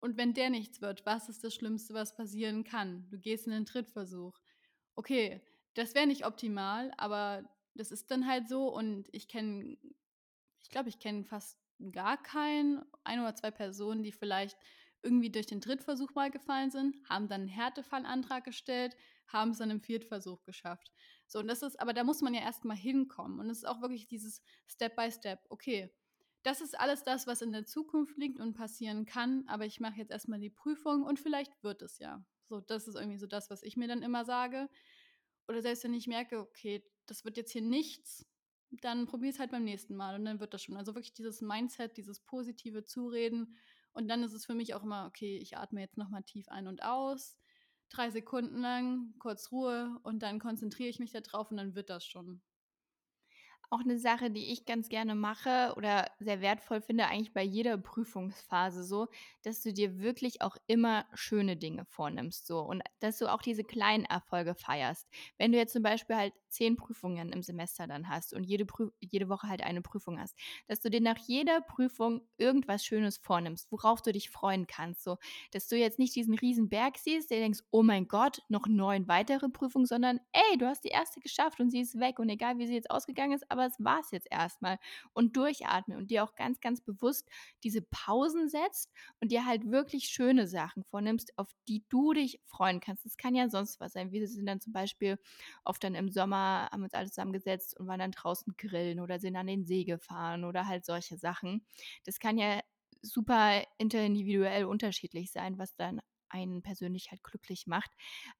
Und 0.00 0.16
wenn 0.18 0.34
der 0.34 0.50
nichts 0.50 0.80
wird, 0.82 1.06
was 1.06 1.28
ist 1.28 1.44
das 1.44 1.54
Schlimmste, 1.54 1.94
was 1.94 2.14
passieren 2.16 2.64
kann? 2.64 3.08
Du 3.10 3.18
gehst 3.18 3.46
in 3.46 3.52
den 3.52 3.64
Drittversuch. 3.64 4.38
Okay, 4.96 5.42
das 5.74 5.94
wäre 5.94 6.06
nicht 6.06 6.26
optimal, 6.26 6.92
aber 6.98 7.48
das 7.74 7.92
ist 7.92 8.10
dann 8.10 8.26
halt 8.28 8.48
so 8.48 8.68
und 8.74 9.08
ich 9.12 9.28
kenne 9.28 9.78
ich 10.62 10.70
glaube, 10.70 10.88
ich 10.88 10.98
kenne 10.98 11.24
fast 11.24 11.58
gar 11.92 12.22
keinen 12.22 12.84
1 13.04 13.20
oder 13.20 13.34
2 13.34 13.50
Personen, 13.50 14.02
die 14.02 14.12
vielleicht 14.12 14.56
irgendwie 15.02 15.30
durch 15.30 15.46
den 15.46 15.60
Drittversuch 15.60 16.14
mal 16.14 16.30
gefallen 16.30 16.70
sind, 16.70 16.96
haben 17.08 17.28
dann 17.28 17.42
'n 17.44 17.48
Härtefallantrag 17.48 18.44
gestellt, 18.44 18.96
haben's 19.26 19.58
dann 19.58 19.70
im 19.70 19.80
Viertversuch 19.80 20.44
geschafft. 20.44 20.92
So, 21.26 21.40
und 21.40 21.48
das 21.48 21.62
ist 21.62 21.80
aber 21.80 21.92
da 21.92 22.04
muss 22.04 22.20
man 22.22 22.34
ja 22.34 22.40
erst 22.42 22.64
mal 22.64 22.76
hinkommen. 22.76 23.40
Und 23.40 23.50
es 23.50 23.58
ist 23.58 23.64
auch 23.68 23.80
wirklich 23.82 24.06
dieses 24.06 24.42
Step 24.68 24.94
by 24.96 25.10
Step. 25.10 25.40
Okay, 25.50 25.92
das 26.42 26.60
ist 26.60 26.78
alles 26.78 27.04
das, 27.04 27.26
was 27.26 27.42
in 27.42 27.52
der 27.52 27.64
Zukunft 27.66 28.16
liegt 28.18 28.40
und 28.40 28.54
passieren 28.54 29.04
kann, 29.06 29.44
aber 29.48 29.66
ich 29.66 29.80
mache 29.80 29.96
jetzt 29.98 30.10
erst 30.10 30.28
mal 30.28 30.40
die 30.40 30.50
Prüfung 30.50 31.02
und 31.04 31.20
vielleicht 31.20 31.62
wird 31.62 31.82
es 31.82 31.98
ja. 31.98 32.24
So, 32.44 32.60
das 32.60 32.88
ist 32.88 32.96
irgendwie 32.96 33.18
so 33.18 33.26
das, 33.26 33.50
was 33.50 33.62
ich 33.62 33.76
mir 33.76 33.88
dann 33.88 34.02
immer 34.02 34.24
sage. 34.24 34.68
Oder 35.48 35.62
selbst 35.62 35.84
wenn 35.84 35.94
ich 35.94 36.06
merke: 36.06 36.40
„Okay, 36.40 36.84
das 37.06 37.24
wird 37.24 37.36
jetzt 37.36 37.52
hier 37.52 37.62
nichts“, 37.62 38.26
dann 38.70 39.06
probier's 39.06 39.38
halt 39.38 39.50
beim 39.50 39.64
nächsten 39.64 39.94
Mal 39.96 40.14
und 40.16 40.24
dann 40.24 40.40
wird 40.40 40.54
das 40.54 40.62
schon. 40.62 40.76
Also, 40.76 40.94
wirklich 40.94 41.12
dieses 41.14 41.40
Mindset, 41.42 41.96
dieses 41.96 42.20
positive 42.20 42.84
Zureden. 42.84 43.56
Und 43.92 44.08
dann 44.08 44.22
ist 44.22 44.32
es 44.32 44.46
für 44.46 44.54
mich 44.54 44.74
auch 44.74 44.82
immer: 44.84 45.06
„Okay, 45.06 45.38
ich 45.38 45.56
atme 45.58 45.80
jetzt 45.80 45.98
noch 45.98 46.08
mal 46.10 46.22
tief 46.22 46.48
ein 46.48 46.66
und 46.68 46.82
aus, 46.82 47.38
3 47.90 48.10
Sekunden 48.10 48.58
lang, 48.60 49.14
kurz 49.18 49.52
Ruhe 49.52 49.98
und 50.04 50.22
dann 50.22 50.38
konzentriere 50.40 50.88
ich 50.88 50.98
mich 51.00 51.12
da 51.12 51.20
drauf 51.20 51.50
und 51.50 51.56
dann 51.58 51.74
wird 51.74 51.90
das 51.90 52.06
schon.“ 52.06 52.42
Auch 53.72 53.84
'ne 53.86 53.98
Sache, 53.98 54.30
die 54.30 54.52
ich 54.52 54.66
ganz 54.66 54.90
gerne 54.90 55.14
mache 55.14 55.72
oder 55.78 56.10
sehr 56.18 56.42
wertvoll 56.42 56.82
finde, 56.82 57.06
eigentlich 57.06 57.32
bei 57.32 57.42
jeder 57.42 57.78
Prüfungsphase 57.78 58.84
so, 58.84 59.08
dass 59.44 59.62
du 59.62 59.72
dir 59.72 59.98
wirklich 59.98 60.42
auch 60.42 60.58
immer 60.66 61.06
schöne 61.14 61.56
Dinge 61.56 61.86
vornimmst 61.86 62.46
so 62.46 62.60
und 62.60 62.82
dass 63.00 63.16
du 63.16 63.32
auch 63.32 63.40
diese 63.40 63.64
kleinen 63.64 64.04
Erfolge 64.04 64.54
feierst. 64.54 65.08
Wenn 65.38 65.52
du 65.52 65.56
jetzt 65.58 65.72
zum 65.72 65.82
Beispiel 65.82 66.16
halt 66.16 66.34
10 66.48 66.76
Prüfungen 66.76 67.32
im 67.32 67.42
Semester 67.42 67.86
dann 67.86 68.10
hast 68.10 68.34
und 68.34 68.44
jede 68.44 68.66
Prü 68.66 68.90
jede 69.00 69.30
Woche 69.30 69.48
halt 69.48 69.62
eine 69.62 69.80
Prüfung 69.80 70.20
hast, 70.20 70.36
dass 70.66 70.80
du 70.80 70.90
dir 70.90 71.00
nach 71.00 71.16
jeder 71.16 71.62
Prüfung 71.62 72.20
irgendwas 72.36 72.84
Schönes 72.84 73.16
vornimmst, 73.16 73.72
worauf 73.72 74.02
du 74.02 74.12
dich 74.12 74.28
freuen 74.28 74.66
kannst, 74.66 75.02
so. 75.02 75.16
Dass 75.50 75.66
du 75.68 75.76
jetzt 75.78 75.98
nicht 75.98 76.14
diesen 76.14 76.34
Riesenberg 76.34 76.98
siehst, 76.98 77.30
dir 77.30 77.38
denkst: 77.38 77.60
„Oh 77.70 77.82
mein 77.82 78.06
Gott, 78.06 78.42
noch 78.50 78.66
9 78.66 79.08
weitere 79.08 79.48
Prüfungen“, 79.48 79.86
sondern: 79.86 80.20
„Ey, 80.32 80.58
du 80.58 80.66
hast 80.66 80.84
die 80.84 80.90
1. 80.90 81.20
geschafft 81.20 81.58
und 81.58 81.70
sie 81.70 81.80
ist 81.80 81.98
weg 81.98 82.18
und 82.18 82.28
egal, 82.28 82.58
wie 82.58 82.66
sie 82.66 82.74
jetzt 82.74 82.90
ausgegangen 82.90 83.32
ist, 83.32 83.50
aber 83.50 83.61
es 83.66 83.76
war's 83.78 84.10
jetzt 84.12 84.28
erst 84.30 84.62
mal.“ 84.62 84.78
Und 85.12 85.36
durchatmen 85.36 85.96
und 85.98 86.10
dir 86.10 86.24
auch 86.24 86.34
ganz, 86.34 86.60
ganz 86.60 86.80
bewusst 86.80 87.28
diese 87.64 87.82
Pausen 87.82 88.48
setzt 88.48 88.90
und 89.20 89.32
dir 89.32 89.46
halt 89.46 89.70
wirklich 89.70 90.04
schöne 90.08 90.46
Sachen 90.46 90.84
vornimmst, 90.84 91.38
auf 91.38 91.50
die 91.68 91.84
du 91.88 92.12
dich 92.12 92.40
freuen 92.44 92.80
kannst. 92.80 93.04
Das 93.04 93.16
kann 93.16 93.34
ja 93.34 93.48
sonst 93.48 93.80
was 93.80 93.92
sein. 93.92 94.12
Wir 94.12 94.26
sind 94.28 94.46
dann 94.46 94.60
zum 94.60 94.72
Beispiel 94.72 95.18
oft 95.64 95.82
dann 95.84 95.94
im 95.94 96.10
Sommer 96.10 96.68
haben 96.72 96.82
uns 96.82 96.94
alle 96.94 97.08
zusammengesetzt 97.08 97.78
und 97.78 97.86
waren 97.86 97.98
dann 98.00 98.12
draußen 98.12 98.54
grillen 98.56 99.00
oder 99.00 99.18
sind 99.18 99.36
an 99.36 99.46
den 99.46 99.64
See 99.64 99.84
gefahren 99.84 100.44
oder 100.44 100.66
halt 100.66 100.84
solche 100.84 101.16
Sachen. 101.18 101.66
Das 102.04 102.18
kann 102.18 102.38
ja 102.38 102.60
super 103.02 103.62
interindividuell 103.78 104.64
unterschiedlich 104.64 105.32
sein, 105.32 105.58
was 105.58 105.74
dann 105.74 106.00
einen 106.28 106.62
persönlich 106.62 107.10
halt 107.10 107.22
glücklich 107.22 107.66
macht. 107.66 107.90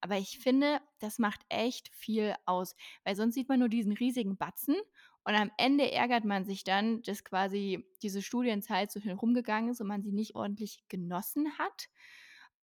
Aber 0.00 0.16
ich 0.16 0.38
finde, 0.38 0.80
das 0.98 1.18
macht 1.18 1.42
echt 1.50 1.90
viel 1.94 2.34
aus, 2.46 2.74
weil 3.04 3.16
sonst 3.16 3.34
sieht 3.34 3.48
man 3.50 3.58
nur 3.58 3.68
diesen 3.68 3.92
riesigen 3.92 4.38
Batzen 4.38 4.76
und 5.24 5.34
am 5.34 5.50
Ende 5.58 5.90
ärgert 5.92 6.24
man 6.24 6.44
sich 6.44 6.64
dann, 6.64 7.02
dass 7.02 7.24
quasi 7.24 7.86
diese 8.02 8.22
Studienzeit 8.22 8.90
so 8.92 9.00
schnell 9.00 9.14
rumgegangen 9.16 9.70
ist 9.70 9.80
und 9.80 9.86
man 9.88 10.02
sie 10.02 10.12
nicht 10.12 10.34
ordentlich 10.36 10.84
genossen 10.88 11.58
hat. 11.58 11.88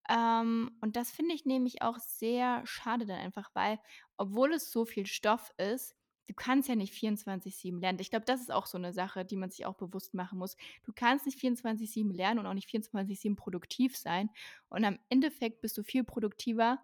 Ähm, 0.09 0.71
und 0.81 0.95
das 0.95 1.11
finde 1.11 1.35
ich 1.35 1.45
nämlich 1.45 1.81
auch 1.81 1.97
sehr 1.99 2.61
schade 2.65 3.05
dann 3.05 3.19
einfach, 3.19 3.49
weil, 3.53 3.79
obwohl 4.17 4.53
es 4.53 4.71
so 4.71 4.85
viel 4.85 5.05
Stoff 5.05 5.51
ist, 5.57 5.95
du 6.27 6.33
kannst 6.35 6.67
ja 6.69 6.75
nicht 6.75 6.93
24/7 6.93 7.79
lernen. 7.81 7.99
Ich 7.99 8.09
glaube, 8.09 8.25
das 8.25 8.41
ist 8.41 8.51
auch 8.51 8.65
so 8.67 8.77
'ne 8.77 8.93
Sache, 8.93 9.25
die 9.25 9.35
man 9.37 9.51
sich 9.51 9.65
auch 9.65 9.75
bewusst 9.75 10.13
machen 10.13 10.39
muss. 10.39 10.55
Du 10.83 10.93
kannst 10.93 11.25
nicht 11.25 11.39
24/7 11.39 12.11
lernen 12.13 12.39
und 12.39 12.45
auch 12.47 12.53
nicht 12.53 12.69
24/7 12.69 13.35
produktiv 13.35 13.97
sein. 13.97 14.29
Und 14.69 14.85
am 14.85 14.99
Endeffekt 15.09 15.61
bist 15.61 15.77
du 15.77 15.83
viel 15.83 16.03
produktiver, 16.03 16.79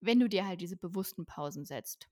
wenn 0.00 0.20
du 0.20 0.28
dir 0.28 0.46
halt 0.46 0.60
diese 0.62 0.76
bewussten 0.76 1.26
Pausen 1.26 1.64
setzt. 1.66 2.08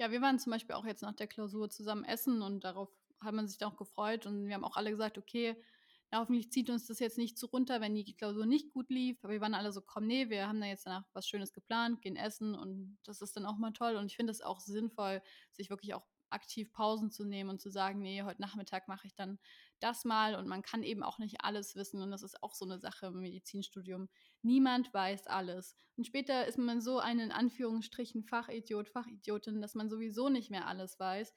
Ja, 0.00 0.10
wir 0.10 0.22
waren 0.22 0.38
zum 0.38 0.50
Beispiel 0.52 0.74
auch 0.76 0.86
jetzt 0.86 1.02
nach 1.02 1.14
der 1.14 1.26
Klausur 1.26 1.68
zusammen 1.68 2.04
essen 2.04 2.40
und 2.42 2.64
darauf 2.64 2.88
hat 3.20 3.34
man 3.34 3.46
sich 3.46 3.58
dann 3.58 3.70
auch 3.72 3.76
gefreut 3.76 4.24
und 4.26 4.46
wir 4.46 4.54
haben 4.54 4.64
auch 4.64 4.76
alle 4.76 4.90
gesagt: 4.90 5.18
„Okay, 5.18 5.62
na, 6.10 6.20
hoffentlich 6.20 6.50
zieht 6.50 6.70
uns 6.70 6.86
das 6.86 7.00
jetzt 7.00 7.18
nicht 7.18 7.38
zu 7.38 7.46
runter, 7.46 7.80
wenn 7.82 7.94
die 7.94 8.14
Klausur 8.16 8.46
nicht 8.46 8.70
gut 8.70 8.88
lief.“ 8.90 9.18
Aber 9.22 9.34
wir 9.34 9.42
waren 9.42 9.52
alle 9.54 9.72
so: 9.72 9.82
„Komm, 9.82 10.06
ne, 10.06 10.30
wir 10.30 10.48
haben 10.48 10.60
da 10.60 10.66
jetzt 10.66 10.86
danach 10.86 11.04
was 11.12 11.28
Schönes 11.28 11.52
geplant, 11.52 12.00
gehen 12.00 12.16
essen 12.16 12.54
und 12.54 12.98
das 13.04 13.20
ist 13.20 13.36
dann 13.36 13.44
auch 13.46 13.58
mal 13.58 13.72
toll.“ 13.72 13.96
Und 13.96 14.06
ich 14.06 14.16
finde 14.16 14.30
es 14.30 14.40
auch 14.40 14.60
sinnvoll, 14.60 15.22
sich 15.52 15.68
wirklich 15.68 15.92
auch 15.94 16.06
aktiv 16.32 16.72
Pausen 16.72 17.10
zu 17.10 17.24
nehmen 17.24 17.50
und 17.50 17.60
zu 17.60 17.70
sagen: 17.70 18.00
„Ne, 18.02 18.24
heute 18.24 18.40
Nachmittag 18.42 18.88
mache 18.88 19.06
ich 19.06 19.14
dann 19.14 19.38
das 19.80 20.04
mal.“ 20.04 20.34
Und 20.36 20.46
man 20.48 20.62
kann 20.62 20.82
eben 20.82 21.02
auch 21.02 21.18
nicht 21.18 21.42
alles 21.44 21.74
wissen 21.76 22.02
und 22.02 22.10
das 22.10 22.22
ist 22.22 22.42
auch 22.42 22.54
so 22.54 22.64
'ne 22.66 22.78
Sache 22.78 23.06
im 23.06 23.20
Medizinstudium. 23.20 24.08
Niemand 24.42 24.92
weiß 24.94 25.26
alles. 25.26 25.74
Und 25.96 26.06
später 26.06 26.46
ist 26.46 26.58
man 26.58 26.80
so 26.80 26.98
ein 26.98 27.18
in 27.20 27.32
Anführungsstrichen 27.32 28.24
Fachidiot, 28.24 28.88
Fachidiotin, 28.88 29.60
dass 29.62 29.74
man 29.74 29.90
sowieso 29.90 30.28
nicht 30.28 30.50
mehr 30.50 30.66
alles 30.66 30.98
weiß. 30.98 31.34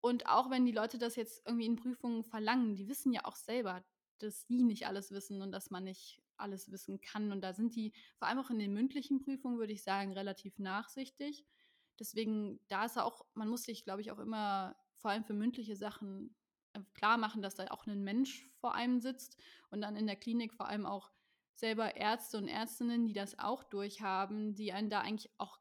Und 0.00 0.26
auch 0.28 0.50
wenn 0.50 0.66
die 0.66 0.72
Leute 0.72 0.98
das 0.98 1.16
jetzt 1.16 1.42
irgendwie 1.46 1.66
in 1.66 1.76
Prüfungen 1.76 2.24
verlangen, 2.24 2.74
die 2.76 2.88
wissen 2.88 3.12
ja 3.12 3.24
auch 3.24 3.36
selber, 3.36 3.84
dass 4.18 4.46
die 4.46 4.62
nicht 4.62 4.86
alles 4.86 5.10
wissen 5.12 5.40
und 5.42 5.50
dass 5.52 5.70
man 5.70 5.84
nicht 5.84 6.22
alles 6.36 6.70
wissen 6.70 7.00
kann. 7.00 7.32
Und 7.32 7.40
da 7.42 7.54
sind 7.54 7.74
die 7.74 7.94
vor 8.18 8.28
allem 8.28 8.38
auch 8.38 8.50
in 8.50 8.58
den 8.58 8.72
mündlichen 8.74 9.20
Prüfungen, 9.20 9.58
würde 9.58 9.72
ich 9.72 9.82
sagen, 9.82 10.12
relativ 10.12 10.58
nachsichtig. 10.58 11.46
Deswegen, 12.00 12.60
da 12.68 12.84
ist 12.86 12.98
auch 12.98 13.24
man 13.34 13.48
muss 13.48 13.64
sich, 13.64 13.84
glaube 13.84 14.00
ich, 14.00 14.10
auch 14.12 14.18
immer 14.18 14.76
vor 14.98 15.10
allem 15.10 15.24
für 15.24 15.34
mündliche 15.34 15.76
Sachen, 15.76 16.36
äh, 16.74 16.80
klarmachen, 16.94 17.42
dass 17.42 17.54
da 17.56 17.66
auch 17.70 17.86
'nen 17.86 18.02
Mensch 18.04 18.50
vor 18.56 18.74
einem 18.74 19.00
sitzt 19.00 19.38
und 19.70 19.80
dann 19.82 19.96
in 19.96 20.06
der 20.06 20.16
Klinik 20.16 20.54
vor 20.54 20.68
allem 20.68 20.86
auch 20.86 21.12
selber 21.54 21.96
Ärzte 21.96 22.38
und 22.38 22.48
Ärztinnen, 22.48 23.06
die 23.06 23.12
das 23.12 23.38
auch 23.38 23.62
durchhaben, 23.64 24.54
die 24.54 24.72
einen 24.72 24.90
da 24.90 25.00
eigentlich 25.00 25.32
auch 25.38 25.58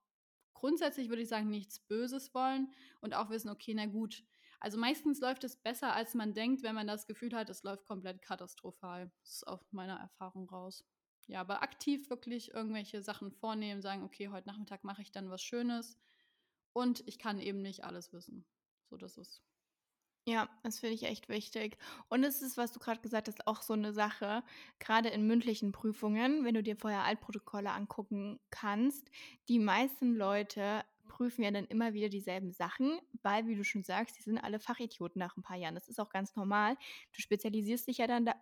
grundsätzlich 0.53 1.09
würde 1.09 1.21
ich 1.23 1.29
sagen, 1.29 1.49
nichts 1.49 1.79
Böses 1.79 2.33
wollen 2.33 2.73
und 3.01 3.13
auch 3.15 3.29
wissen, 3.29 3.49
okay, 3.49 3.73
na 3.75 3.85
gut. 3.85 4.23
Also 4.59 4.77
meistens 4.77 5.19
läuft 5.19 5.43
es 5.43 5.57
besser, 5.61 5.93
als 5.93 6.13
man 6.15 6.33
denkt, 6.33 6.63
wenn 6.63 6.75
man 6.75 6.87
das 6.87 7.05
Gefühl 7.07 7.33
hat, 7.35 7.49
es 7.49 7.63
läuft 7.63 7.85
komplett 7.85 8.21
katastrophal. 8.21 9.11
Das 9.21 9.33
ist 9.35 9.47
auf 9.47 9.61
meiner 9.73 9.97
Erfahrung 9.99 10.49
raus. 10.49 10.85
Ja, 11.27 11.41
aber 11.41 11.63
aktiv 11.63 12.09
wirklich 12.09 12.51
irgendwelche 12.53 13.01
Sachen 13.01 13.31
vornehmen, 13.31 13.81
sagen, 13.81 14.03
okay, 14.03 14.29
heute 14.29 14.47
Nachmittag 14.47 14.83
mache 14.83 15.01
ich 15.01 15.11
dann 15.11 15.29
was 15.29 15.41
Schönes 15.43 15.97
und 16.73 17.03
ich 17.07 17.17
kann 17.19 17.39
eben 17.39 17.61
nicht 17.61 17.83
alles 17.83 18.13
wissen. 18.13 18.45
So, 18.89 18.97
das 18.97 19.17
ist 19.17 19.43
Ja, 20.25 20.47
das 20.63 20.79
finde 20.79 20.95
ich 20.95 21.03
echt 21.03 21.27
wichtig. 21.27 21.77
Und 22.07 22.23
es 22.23 22.41
ist, 22.41 22.55
was 22.55 22.71
du 22.71 22.79
gerade 22.79 23.01
gesagt 23.01 23.27
hast, 23.27 23.45
auch 23.45 23.61
so 23.61 23.73
eine 23.73 23.91
Sache, 23.91 24.43
Gerade 24.79 25.09
in 25.09 25.27
mündlichen 25.27 25.73
Prüfungen, 25.73 26.45
wenn 26.45 26.53
du 26.53 26.63
dir 26.63 26.77
vorher 26.77 27.03
Altprotokolle 27.03 27.71
angucken 27.71 28.39
kannst, 28.49 29.09
die 29.49 29.59
meisten 29.59 30.15
Leute 30.15 30.83
prüfen 31.09 31.43
ja 31.43 31.51
dann 31.51 31.65
immer 31.65 31.93
wieder 31.93 32.07
dieselben 32.07 32.51
Sachen, 32.53 32.99
weil, 33.21 33.47
wie 33.47 33.55
du 33.55 33.63
schon 33.65 33.83
sagst, 33.83 34.17
die 34.17 34.23
sind 34.23 34.37
alle 34.37 34.59
Fachidioten 34.59 35.19
nach 35.19 35.35
ein 35.35 35.41
paar 35.43 35.57
Jahren. 35.57 35.75
Das 35.75 35.89
ist 35.89 35.99
auch 35.99 36.09
ganz 36.09 36.35
normal. 36.35 36.75
Du 37.13 37.21
spezialisierst 37.21 37.87
dich 37.89 37.97
ja 37.97 38.07
dann 38.07 38.25
da 38.25 38.35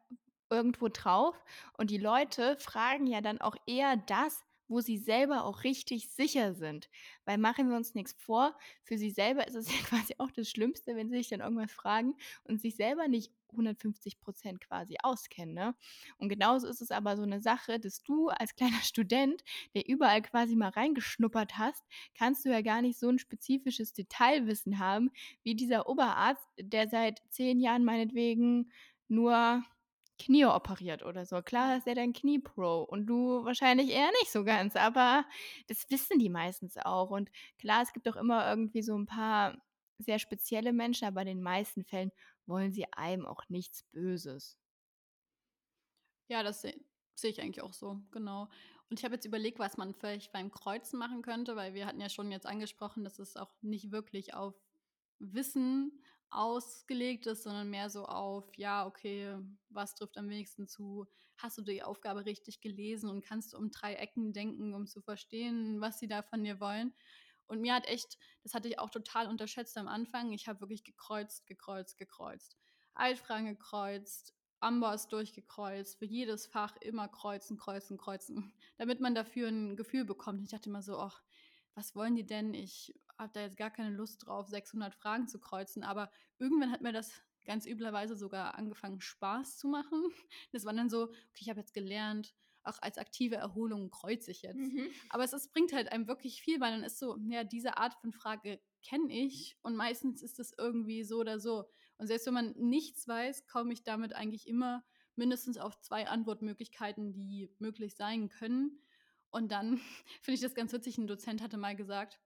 irgendwo 0.52 0.88
drauf 0.89 1.44
und 1.78 1.89
die 1.91 1.98
Leute 1.98 2.58
fragen 2.58 3.08
ja 3.08 3.22
dann 3.22 3.41
auch 3.41 3.56
eher 3.65 3.98
das, 3.98 4.41
wo 4.71 4.79
sie 4.79 4.97
selber 4.97 5.43
auch 5.43 5.63
richtig 5.63 6.10
sicher 6.10 6.55
sind. 6.55 6.89
Weil 7.25 7.38
machen 7.38 7.69
wir 7.69 7.75
uns 7.75 7.93
nichts 7.93 8.13
vor, 8.13 8.57
für 8.84 8.97
sie 8.97 9.12
selber 9.12 9.47
ist 9.47 9.55
es 9.55 9.67
ja 9.71 9.77
quasi 9.86 10.15
auch 10.17 10.31
das 10.31 10.49
Schlimmste, 10.49 10.95
wenn 10.95 11.10
sie 11.10 11.17
sich 11.17 11.29
dann 11.29 11.41
irgendwas 11.41 11.71
fragen 11.71 12.15
und 12.45 12.62
sich 12.62 12.75
selber 12.75 13.07
nicht 13.07 13.31
150% 13.53 14.60
quasi 14.60 14.95
auskennen. 15.03 15.53
Ne? 15.53 15.75
Und 16.17 16.29
genauso 16.29 16.67
ist 16.67 16.81
es 16.81 16.89
aber 16.89 17.17
so 17.17 17.23
eine 17.23 17.41
Sache, 17.41 17.79
dass 17.79 18.01
du 18.01 18.29
als 18.29 18.55
kleiner 18.55 18.79
Student, 18.81 19.43
der 19.75 19.88
überall 19.88 20.21
quasi 20.21 20.55
mal 20.55 20.69
reingeschnuppert 20.69 21.57
hast, 21.57 21.84
kannst 22.17 22.45
du 22.45 22.49
ja 22.49 22.62
gar 22.62 22.81
nicht 22.81 22.97
so 22.97 23.10
ein 23.10 23.19
spezifisches 23.19 23.91
Detailwissen 23.91 24.79
haben, 24.79 25.12
wie 25.43 25.53
dieser 25.53 25.89
Oberarzt, 25.89 26.47
der 26.57 26.88
seit 26.88 27.21
zehn 27.29 27.60
Jahren 27.60 27.84
meinetwegen 27.84 28.71
nur 29.10 29.63
Knie 30.21 30.45
operiert 30.45 31.03
oder 31.03 31.25
so. 31.25 31.41
Klar 31.41 31.77
ist 31.77 31.88
er 31.88 31.95
dein 31.95 32.13
Knie-Pro 32.13 32.84
und 32.84 33.07
du 33.07 33.43
wahrscheinlich 33.43 33.89
eher 33.89 34.12
nicht 34.21 34.31
so 34.31 34.43
ganz, 34.43 34.75
aber 34.75 35.25
das 35.67 35.89
wissen 35.89 36.19
die 36.19 36.29
meistens 36.29 36.77
auch. 36.77 37.10
Und 37.10 37.31
klar, 37.57 37.81
es 37.81 37.91
gibt 37.93 38.07
auch 38.07 38.15
immer 38.15 38.47
irgendwie 38.47 38.84
so 38.84 38.97
ein 38.97 39.07
paar 39.07 39.57
sehr 39.97 40.19
spezielle 40.19 40.73
Menschen, 40.73 41.07
aber 41.07 41.21
in 41.21 41.27
den 41.27 41.41
meisten 41.41 41.84
Fällen 41.84 42.12
wollen 42.45 42.71
sie 42.71 42.86
einem 42.93 43.25
auch 43.25 43.49
nichts 43.49 43.84
Böses. 43.91 44.57
Ja, 46.27 46.43
das 46.43 46.62
sehe 46.62 46.79
seh 47.15 47.27
ich 47.29 47.41
eigentlich 47.41 47.62
auch 47.62 47.73
so, 47.73 48.01
genau. 48.12 48.49
Und 48.89 48.99
ich 48.99 49.05
habe 49.05 49.15
jetzt 49.15 49.25
überlegt, 49.25 49.60
was 49.60 49.77
man 49.77 49.93
vielleicht 49.93 50.31
beim 50.31 50.51
Kreuzen 50.51 50.97
machen 50.97 51.21
könnte, 51.21 51.55
weil 51.55 51.73
wir 51.73 51.86
hatten 51.86 52.01
ja 52.01 52.10
schon 52.10 52.31
jetzt 52.31 52.45
angesprochen, 52.45 53.03
dass 53.03 53.19
es 53.19 53.38
auch 53.38 53.53
nicht 53.62 53.91
wirklich 53.91 54.34
auf 54.34 54.55
Wissen 55.19 56.03
ausgelegt 56.32 57.28
ist, 57.28 57.44
sondern 57.44 57.70
mehr 57.70 57.89
so 57.89 58.06
auf, 58.06 58.56
ja, 58.56 58.86
okay, 58.86 59.38
was 59.70 59.96
trifft 59.96 60.17
am 60.17 60.30
wenigsten 60.30 60.67
zu? 60.67 61.06
Hast 61.38 61.58
du 61.58 61.62
die 61.62 61.84
Aufgabe 61.84 62.26
richtig 62.26 62.62
gelesen 62.62 63.10
und 63.10 63.24
kannst 63.24 63.54
du 63.54 63.58
um 63.58 63.70
drei 63.72 63.96
Ecken 63.96 64.34
denken, 64.34 64.74
um 64.74 64.88
zu 64.88 65.02
verstehen, 65.02 65.82
was 65.82 66.00
sie 66.00 66.08
da 66.08 66.22
von 66.22 66.44
dir 66.44 66.60
wollen? 66.60 66.94
Und 67.48 67.60
mir 67.60 67.74
hat 67.74 67.86
echt, 67.88 68.17
das 68.44 68.54
hatte 68.54 68.70
ich 68.70 68.80
auch 68.80 68.89
total 68.89 69.28
unterschätzt 69.28 69.78
am 69.78 69.89
Anfang, 69.89 70.32
ich 70.32 70.48
habe 70.48 70.62
wirklich 70.62 70.86
gekreuzt, 70.86 71.46
gekreuzt, 71.48 71.98
gekreuzt. 71.98 72.58
Altfragen 72.94 73.48
gekreuzt, 73.48 74.34
Amboss 74.62 75.08
durchgekreuzt, 75.08 75.98
für 75.98 76.06
jedes 76.06 76.46
Fach 76.46 76.78
immer 76.78 77.08
kreuzen, 77.08 77.58
kreuzen, 77.58 77.98
kreuzen, 77.98 78.54
damit 78.78 79.02
man 79.02 79.15
dafür 79.15 79.50
ein 79.50 79.76
Gefühl 79.76 80.06
bekommt. 80.06 80.44
Ich 80.44 80.50
dachte 80.50 80.70
immer 80.70 80.82
so, 80.82 80.98
ach, 80.98 81.22
was 81.75 81.95
wollen 81.95 82.15
die 82.15 82.25
denn? 82.25 82.53
Ich 82.53 82.93
habe 83.17 83.31
da 83.34 83.41
jetzt 83.41 83.57
gar 83.57 83.71
keine 83.71 83.91
Lust 83.91 84.25
drauf, 84.25 84.47
600 84.47 84.93
Fragen 84.93 85.27
zu 85.27 85.39
kreuzen. 85.39 85.84
Aber 85.84 86.12
irgendwann 86.39 86.71
hat 86.71 86.81
mir 86.81 86.91
das 86.91 87.12
ganz 87.45 87.65
üblerweise 87.65 88.15
sogar 88.15 88.55
angefangen, 88.55 89.01
Spaß 89.01 89.57
zu 89.57 89.67
machen. 89.67 90.03
Das 90.51 90.65
war 90.65 90.73
dann 90.73 90.89
so, 90.89 91.03
okay, 91.03 91.39
ich 91.39 91.49
habe 91.49 91.60
jetzt 91.60 91.73
gelernt, 91.73 92.34
auch 92.63 92.77
als 92.81 92.97
aktive 92.97 93.36
Erholung 93.36 93.89
kreuze 93.89 94.31
ich 94.31 94.43
jetzt. 94.43 94.57
Mhm. 94.57 94.89
Aber 95.10 95.23
es, 95.23 95.34
es 95.34 95.49
bringt 95.49 95.73
halt 95.73 95.91
einem 95.91 96.07
wirklich 96.07 96.41
viel, 96.41 96.60
weil 96.60 96.71
dann 96.71 96.84
ist 96.84 96.99
so, 96.99 97.17
ja, 97.29 97.43
diese 97.43 97.77
Art 97.77 97.95
von 97.95 98.12
Frage 98.12 98.60
kenne 98.84 99.12
ich 99.12 99.57
und 99.62 99.75
meistens 99.75 100.21
ist 100.21 100.39
es 100.39 100.53
irgendwie 100.57 101.03
so 101.03 101.17
oder 101.19 101.39
so. 101.39 101.65
Und 101.97 102.07
selbst 102.07 102.27
wenn 102.27 102.34
man 102.34 102.53
nichts 102.57 103.07
weiß, 103.07 103.47
komme 103.47 103.73
ich 103.73 103.84
damit 103.84 104.13
eigentlich 104.13 104.47
immer 104.47 104.84
mindestens 105.15 105.57
auf 105.57 105.79
zwei 105.81 106.07
Antwortmöglichkeiten, 106.07 107.13
die 107.13 107.49
möglich 107.60 107.95
sein 107.95 108.29
können. 108.29 108.81
Und 109.32 109.52
dann 109.52 109.78
finde 110.22 110.36
ich 110.36 110.41
das 110.41 110.54
ganz 110.54 110.72
witzig, 110.74 110.98
ein 110.98 111.08
Dozent 111.08 111.41
hatte 111.41 111.58
mal 111.58 111.76
gesagt, 111.76 112.20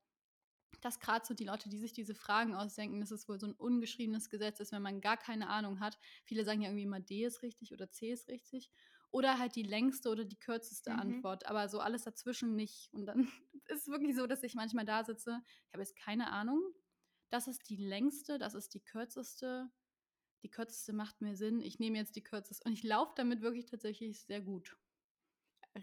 dass 0.81 0.99
gerade 0.99 1.25
so 1.25 1.33
die 1.33 1.45
Leute, 1.45 1.69
die 1.69 1.79
sich 1.79 1.93
diese 1.93 2.13
Fragen 2.13 2.53
ausdenken, 2.53 2.99
dass 2.99 3.11
es 3.11 3.29
wohl 3.29 3.39
so 3.39 3.47
ein 3.47 3.53
ungeschriebenes 3.53 4.29
Gesetz 4.29 4.59
ist, 4.59 4.71
wenn 4.71 4.81
man 4.81 5.01
gar 5.01 5.17
keine 5.17 5.49
Ahnung 5.49 5.79
hat. 5.79 5.97
Viele 6.25 6.43
sagen 6.43 6.61
ja 6.61 6.69
irgendwie 6.69 6.83
immer 6.83 6.99
D 6.99 7.25
ist 7.25 7.41
richtig 7.41 7.73
oder 7.73 7.89
C 7.89 8.11
ist 8.11 8.27
richtig. 8.27 8.69
Oder 9.11 9.39
halt 9.39 9.55
die 9.55 9.63
längste 9.63 10.09
oder 10.09 10.25
die 10.25 10.39
kürzeste 10.39 10.91
mhm. 10.91 10.99
Antwort, 10.99 11.45
aber 11.45 11.69
so 11.69 11.79
alles 11.79 12.03
dazwischen 12.03 12.55
nicht. 12.55 12.93
Und 12.93 13.05
dann 13.05 13.19
ist 13.67 13.83
es 13.83 13.87
wirklich 13.87 14.15
so, 14.15 14.27
dass 14.27 14.43
ich 14.43 14.55
manchmal 14.55 14.85
da 14.85 15.03
sitze, 15.03 15.41
ich 15.67 15.73
habe 15.73 15.81
jetzt 15.81 15.95
keine 15.95 16.31
Ahnung. 16.31 16.61
Das 17.29 17.47
ist 17.47 17.69
die 17.69 17.77
längste, 17.77 18.37
das 18.37 18.53
ist 18.53 18.73
die 18.73 18.83
kürzeste. 18.83 19.71
Die 20.43 20.49
kürzeste 20.49 20.93
macht 20.93 21.21
mir 21.21 21.35
Sinn. 21.35 21.61
Ich 21.61 21.79
nehme 21.79 21.97
jetzt 21.97 22.15
die 22.15 22.23
kürzeste. 22.23 22.63
Und 22.67 22.73
ich 22.73 22.83
laufe 22.83 23.13
damit 23.15 23.41
wirklich 23.41 23.65
tatsächlich 23.65 24.21
sehr 24.21 24.41
gut. 24.41 24.77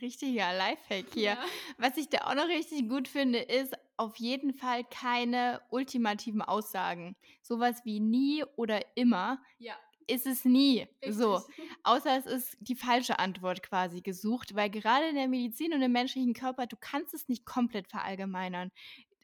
Richtiger 0.00 0.52
Lifehack 0.56 1.06
hier. 1.12 1.22
Ja. 1.22 1.44
Was 1.78 1.96
ich 1.96 2.08
da 2.08 2.26
auch 2.26 2.34
noch 2.34 2.48
richtig 2.48 2.88
gut 2.88 3.08
finde, 3.08 3.38
ist 3.38 3.74
auf 3.96 4.16
jeden 4.16 4.54
Fall 4.54 4.84
keine 4.84 5.60
ultimativen 5.70 6.42
Aussagen. 6.42 7.16
Sowas 7.42 7.82
wie 7.84 8.00
nie 8.00 8.44
oder 8.56 8.80
immer. 8.96 9.42
Ja. 9.58 9.74
Ist 10.08 10.26
es 10.26 10.44
nie 10.44 10.80
Richtig. 10.80 11.14
so. 11.14 11.40
Außer 11.84 12.18
es 12.18 12.26
ist 12.26 12.56
die 12.60 12.74
falsche 12.74 13.18
Antwort 13.18 13.62
quasi 13.62 14.00
gesucht, 14.00 14.54
weil 14.54 14.68
gerade 14.68 15.08
in 15.08 15.14
der 15.14 15.28
Medizin 15.28 15.72
und 15.72 15.82
im 15.82 15.92
menschlichen 15.92 16.34
Körper, 16.34 16.66
du 16.66 16.76
kannst 16.78 17.14
es 17.14 17.28
nicht 17.28 17.46
komplett 17.46 17.88
verallgemeinern. 17.88 18.72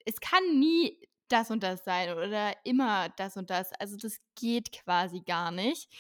Es 0.05 0.21
kann 0.21 0.59
nie 0.59 0.97
das 1.29 1.51
und 1.51 1.63
das 1.63 1.85
sein 1.85 2.13
oder 2.13 2.55
immer 2.65 3.09
das 3.11 3.37
und 3.37 3.51
das. 3.51 3.73
Also 3.73 3.97
das 3.97 4.19
geht 4.35 4.73
quasi 4.73 5.21
gar 5.21 5.51
nicht. 5.51 5.91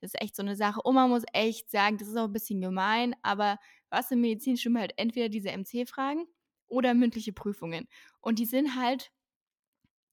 Das 0.00 0.12
ist 0.12 0.22
echt 0.22 0.36
so 0.36 0.42
eine 0.42 0.56
Sache. 0.56 0.80
Und 0.82 0.94
man 0.94 1.10
muss 1.10 1.24
echt 1.32 1.70
sagen, 1.70 1.98
das 1.98 2.08
ist 2.08 2.16
auch 2.16 2.24
ein 2.24 2.32
bisschen 2.32 2.60
gemein, 2.60 3.16
aber 3.22 3.58
was 3.90 4.10
im 4.10 4.20
Medizinstudium 4.20 4.80
halt 4.80 4.92
entweder 4.96 5.28
diese 5.28 5.50
MC-Fragen 5.50 6.26
oder 6.68 6.94
mündliche 6.94 7.32
Prüfungen. 7.32 7.88
Und 8.20 8.38
die 8.38 8.46
sind 8.46 8.74
halt, 8.76 9.12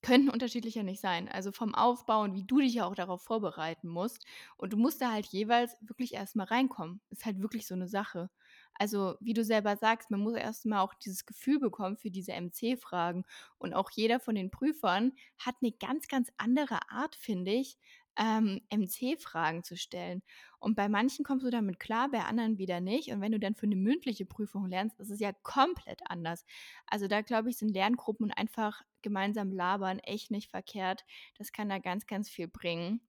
könnten 0.02 0.30
unterschiedlicher 0.30 0.84
nicht 0.84 1.00
sein. 1.00 1.30
Also 1.30 1.52
vom 1.54 1.74
Aufbau 1.74 2.24
und 2.24 2.34
wie 2.36 2.44
du 2.44 2.60
dich 2.60 2.74
ja 2.74 2.86
auch 2.86 2.96
darauf 2.96 3.22
vorbereiten 3.24 3.88
musst. 3.88 4.26
Und 4.58 4.74
du 4.74 4.78
musst 4.78 5.02
da 5.02 5.12
halt 5.12 5.26
jeweils 5.28 5.78
wirklich 5.82 6.14
erstmal 6.14 6.48
reinkommen. 6.48 7.00
Ist 7.10 7.26
halt 7.26 7.40
wirklich 7.42 7.66
so 7.68 7.74
eine 7.74 7.88
Sache. 7.88 8.30
Also, 8.74 9.16
wie 9.22 9.34
du 9.34 9.46
selber 9.46 9.78
sagst, 9.78 10.12
man 10.12 10.20
muss 10.20 10.34
erstmal 10.36 10.80
auch 10.80 10.94
dieses 10.96 11.26
Gefühl 11.26 11.60
bekommen 11.60 11.96
für 11.96 12.12
diese 12.12 12.34
MC-Fragen. 12.34 13.24
Und 13.58 13.74
auch 13.74 13.92
jeder 13.92 14.20
von 14.20 14.36
den 14.36 14.52
Prüfern 14.52 15.14
hat 15.38 15.56
eine 15.62 15.72
ganz, 15.72 16.08
ganz 16.10 16.30
andere 16.38 16.80
Art, 16.90 17.16
finde 17.16 17.52
ich, 17.54 17.78
ähm, 18.18 18.62
MC-Fragen 18.72 19.64
zu 19.64 19.76
stellen. 19.76 20.22
Und 20.60 20.76
bei 20.76 20.88
manchen 20.88 21.26
kommst 21.26 21.46
du 21.46 21.50
damit 21.50 21.80
klar, 21.80 22.10
bei 22.10 22.24
anderen 22.24 22.58
wieder 22.58 22.80
nicht. 22.80 23.12
Und 23.12 23.22
wenn 23.22 23.32
du 23.32 23.40
dann 23.40 23.56
für 23.56 23.66
eine 23.66 23.76
mündliche 23.76 24.26
Prüfung 24.26 24.68
lernst, 24.68 25.00
ist 25.00 25.10
es 25.10 25.20
ja 25.20 25.34
komplett 25.44 26.02
anders. 26.06 26.46
Also 26.88 27.08
da 27.08 27.22
glaube 27.22 27.50
ich, 27.50 27.58
sind 27.58 27.70
Lerngruppen 27.70 28.26
und 28.26 28.32
einfach 28.32 28.82
gemeinsam 29.02 29.52
labern 29.52 30.00
echt 30.00 30.32
nicht 30.32 30.50
verkehrt. 30.50 31.06
Das 31.38 31.52
kann 31.52 31.70
da 31.70 31.80
ganz, 31.80 32.08
ganz 32.08 32.30
viel 32.30 32.48
bringen. 32.48 33.02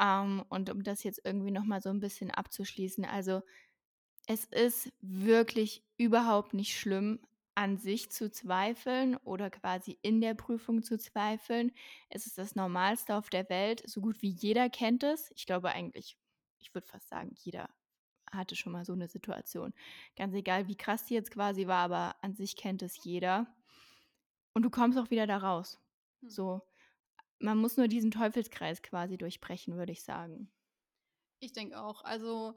Ähm, 0.00 0.44
und 0.48 0.70
um 0.70 0.82
das 0.82 1.02
jetzt 1.02 1.20
irgendwie 1.24 1.50
nochmal 1.50 1.82
so 1.82 1.90
ein 1.90 2.00
bisschen 2.00 2.30
abzuschließen, 2.30 3.04
also 3.04 3.42
es 4.26 4.44
ist 4.44 4.92
wirklich 5.00 5.84
überhaupt 5.96 6.54
nicht 6.54 6.78
schlimm, 6.78 7.20
an 7.54 7.78
sich 7.78 8.10
zu 8.10 8.30
zweifeln 8.30 9.16
oder 9.16 9.50
quasi 9.50 9.98
in 10.02 10.20
der 10.20 10.34
Prüfung 10.34 10.82
zu 10.82 10.98
zweifeln. 10.98 11.72
Es 12.08 12.26
ist 12.26 12.38
das 12.38 12.54
Normalste 12.54 13.16
auf 13.16 13.30
der 13.30 13.48
Welt. 13.48 13.82
So 13.86 14.00
gut 14.00 14.22
wie 14.22 14.30
jeder 14.30 14.70
kennt 14.70 15.02
es. 15.02 15.30
Ich 15.36 15.46
glaube 15.46 15.70
eigentlich, 15.70 16.16
ich 16.58 16.74
würde 16.74 16.86
fast 16.86 17.08
sagen, 17.08 17.34
jeder 17.36 17.68
hatte 18.30 18.56
schon 18.56 18.72
mal 18.72 18.84
so 18.84 18.92
eine 18.92 19.08
Situation. 19.08 19.74
Ganz 20.16 20.34
egal, 20.34 20.68
wie 20.68 20.76
krass 20.76 21.04
die 21.04 21.14
jetzt 21.14 21.32
quasi 21.32 21.66
war, 21.66 21.84
aber 21.84 22.16
an 22.22 22.34
sich 22.34 22.56
kennt 22.56 22.82
es 22.82 23.02
jeder. 23.04 23.46
Und 24.54 24.62
du 24.62 24.70
kommst 24.70 24.98
auch 24.98 25.10
wieder 25.10 25.26
da 25.26 25.38
raus. 25.38 25.80
Hm. 26.20 26.30
So, 26.30 26.62
man 27.40 27.58
muss 27.58 27.76
nur 27.76 27.88
diesen 27.88 28.10
Teufelskreis 28.10 28.82
quasi 28.82 29.18
durchbrechen, 29.18 29.76
würde 29.76 29.92
ich 29.92 30.02
sagen. 30.02 30.50
Ich 31.40 31.52
denke 31.52 31.80
auch. 31.80 32.04
Also 32.04 32.54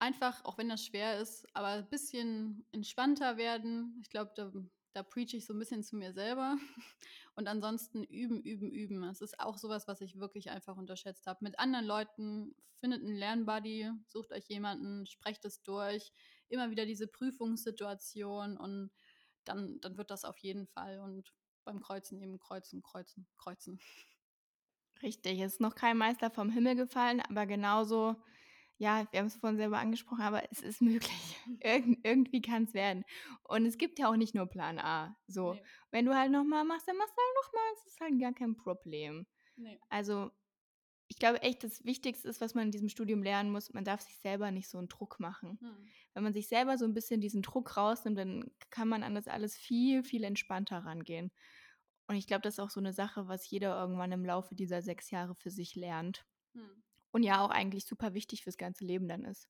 einfach, 0.00 0.44
auch 0.44 0.58
wenn 0.58 0.68
das 0.68 0.84
schwer 0.84 1.18
ist, 1.18 1.46
aber 1.54 1.68
ein 1.68 1.88
bisschen 1.88 2.66
entspannter 2.72 3.36
werden. 3.36 3.98
Ich 4.02 4.10
glaube, 4.10 4.32
da, 4.34 4.50
da 4.92 5.02
preach 5.02 5.34
ich 5.34 5.46
so 5.46 5.52
ein 5.54 5.58
bisschen 5.58 5.82
zu 5.82 5.96
mir 5.96 6.12
selber. 6.12 6.56
Und 7.36 7.46
ansonsten 7.46 8.02
üben, 8.04 8.40
üben, 8.42 8.70
üben. 8.70 9.04
Es 9.04 9.20
ist 9.20 9.38
auch 9.38 9.56
sowas, 9.56 9.86
was 9.86 10.00
ich 10.00 10.18
wirklich 10.18 10.50
einfach 10.50 10.76
unterschätzt 10.76 11.26
habe. 11.26 11.44
Mit 11.44 11.58
anderen 11.58 11.86
Leuten 11.86 12.54
findet 12.80 13.02
einen 13.02 13.16
Lernbuddy, 13.16 13.90
sucht 14.06 14.32
euch 14.32 14.46
jemanden, 14.48 15.06
sprecht 15.06 15.44
es 15.44 15.62
durch. 15.62 16.12
Immer 16.48 16.70
wieder 16.70 16.86
diese 16.86 17.06
Prüfungssituation 17.06 18.56
und 18.56 18.90
dann, 19.44 19.80
dann 19.80 19.96
wird 19.96 20.10
das 20.10 20.24
auf 20.24 20.38
jeden 20.38 20.66
Fall. 20.66 20.98
Und 20.98 21.32
beim 21.64 21.80
Kreuzen 21.80 22.20
eben 22.20 22.38
kreuzen, 22.38 22.82
kreuzen, 22.82 23.26
kreuzen. 23.36 23.78
Richtig, 25.02 25.40
es 25.40 25.54
ist 25.54 25.60
noch 25.60 25.74
kein 25.74 25.96
Meister 25.96 26.30
vom 26.30 26.50
Himmel 26.50 26.74
gefallen, 26.74 27.20
aber 27.20 27.46
genauso, 27.46 28.16
ja, 28.80 29.06
wir 29.10 29.20
haben 29.20 29.26
es 29.26 29.36
vorhin 29.36 29.58
selber 29.58 29.78
angesprochen, 29.78 30.22
aber 30.22 30.50
es 30.50 30.62
ist 30.62 30.80
möglich. 30.80 31.36
Irgend, 31.62 31.98
irgendwie 32.02 32.40
kann 32.40 32.64
es 32.64 32.72
werden. 32.74 33.04
Und 33.44 33.66
es 33.66 33.76
gibt 33.76 33.98
ja 33.98 34.08
auch 34.10 34.16
nicht 34.16 34.34
nur 34.34 34.46
Plan 34.46 34.78
A. 34.78 35.16
So, 35.26 35.54
Nee. 35.54 35.62
wenn 35.90 36.06
du 36.06 36.14
halt 36.16 36.32
nochmal 36.32 36.64
machst, 36.64 36.88
dann 36.88 36.96
machst 36.96 37.12
du 37.14 37.20
halt 37.20 37.44
nochmal. 37.44 37.72
Es 37.76 37.86
ist 37.92 38.00
halt 38.00 38.18
gar 38.20 38.32
kein 38.32 38.56
Problem. 38.56 39.26
Nee. 39.56 39.78
Also, 39.90 40.30
ich 41.08 41.18
glaube 41.18 41.42
echt, 41.42 41.62
das 41.64 41.84
Wichtigste 41.84 42.28
ist, 42.28 42.40
was 42.40 42.54
man 42.54 42.66
in 42.66 42.70
diesem 42.70 42.88
Studium 42.88 43.22
lernen 43.22 43.52
muss, 43.52 43.72
man 43.74 43.84
darf 43.84 44.00
sich 44.00 44.16
selber 44.18 44.50
nicht 44.50 44.68
so 44.70 44.78
einen 44.78 44.88
Druck 44.88 45.20
machen. 45.20 45.58
Hm. 45.60 45.92
Wenn 46.14 46.22
man 46.22 46.32
sich 46.32 46.48
selber 46.48 46.78
so 46.78 46.86
ein 46.86 46.94
bisschen 46.94 47.20
diesen 47.20 47.42
Druck 47.42 47.76
rausnimmt, 47.76 48.18
dann 48.18 48.50
kann 48.70 48.88
man 48.88 49.02
an 49.02 49.14
das 49.14 49.28
alles 49.28 49.56
viel, 49.56 50.04
viel 50.04 50.24
entspannter 50.24 50.78
rangehen. 50.86 51.32
Und 52.06 52.16
ich 52.16 52.26
glaube, 52.26 52.42
das 52.42 52.54
ist 52.54 52.60
auch 52.60 52.70
so 52.70 52.80
eine 52.80 52.92
Sache, 52.92 53.28
was 53.28 53.48
jeder 53.50 53.78
irgendwann 53.80 54.12
im 54.12 54.24
Laufe 54.24 54.54
dieser 54.54 54.82
sechs 54.82 55.10
Jahre 55.10 55.34
für 55.34 55.50
sich 55.50 55.74
lernt. 55.76 56.24
Hm. 56.54 56.82
Und 57.12 57.22
ja 57.22 57.44
auch 57.44 57.50
eigentlich 57.50 57.86
super 57.86 58.14
wichtig 58.14 58.42
fürs 58.42 58.56
ganze 58.56 58.84
Leben 58.84 59.08
dann 59.08 59.24
ist. 59.24 59.48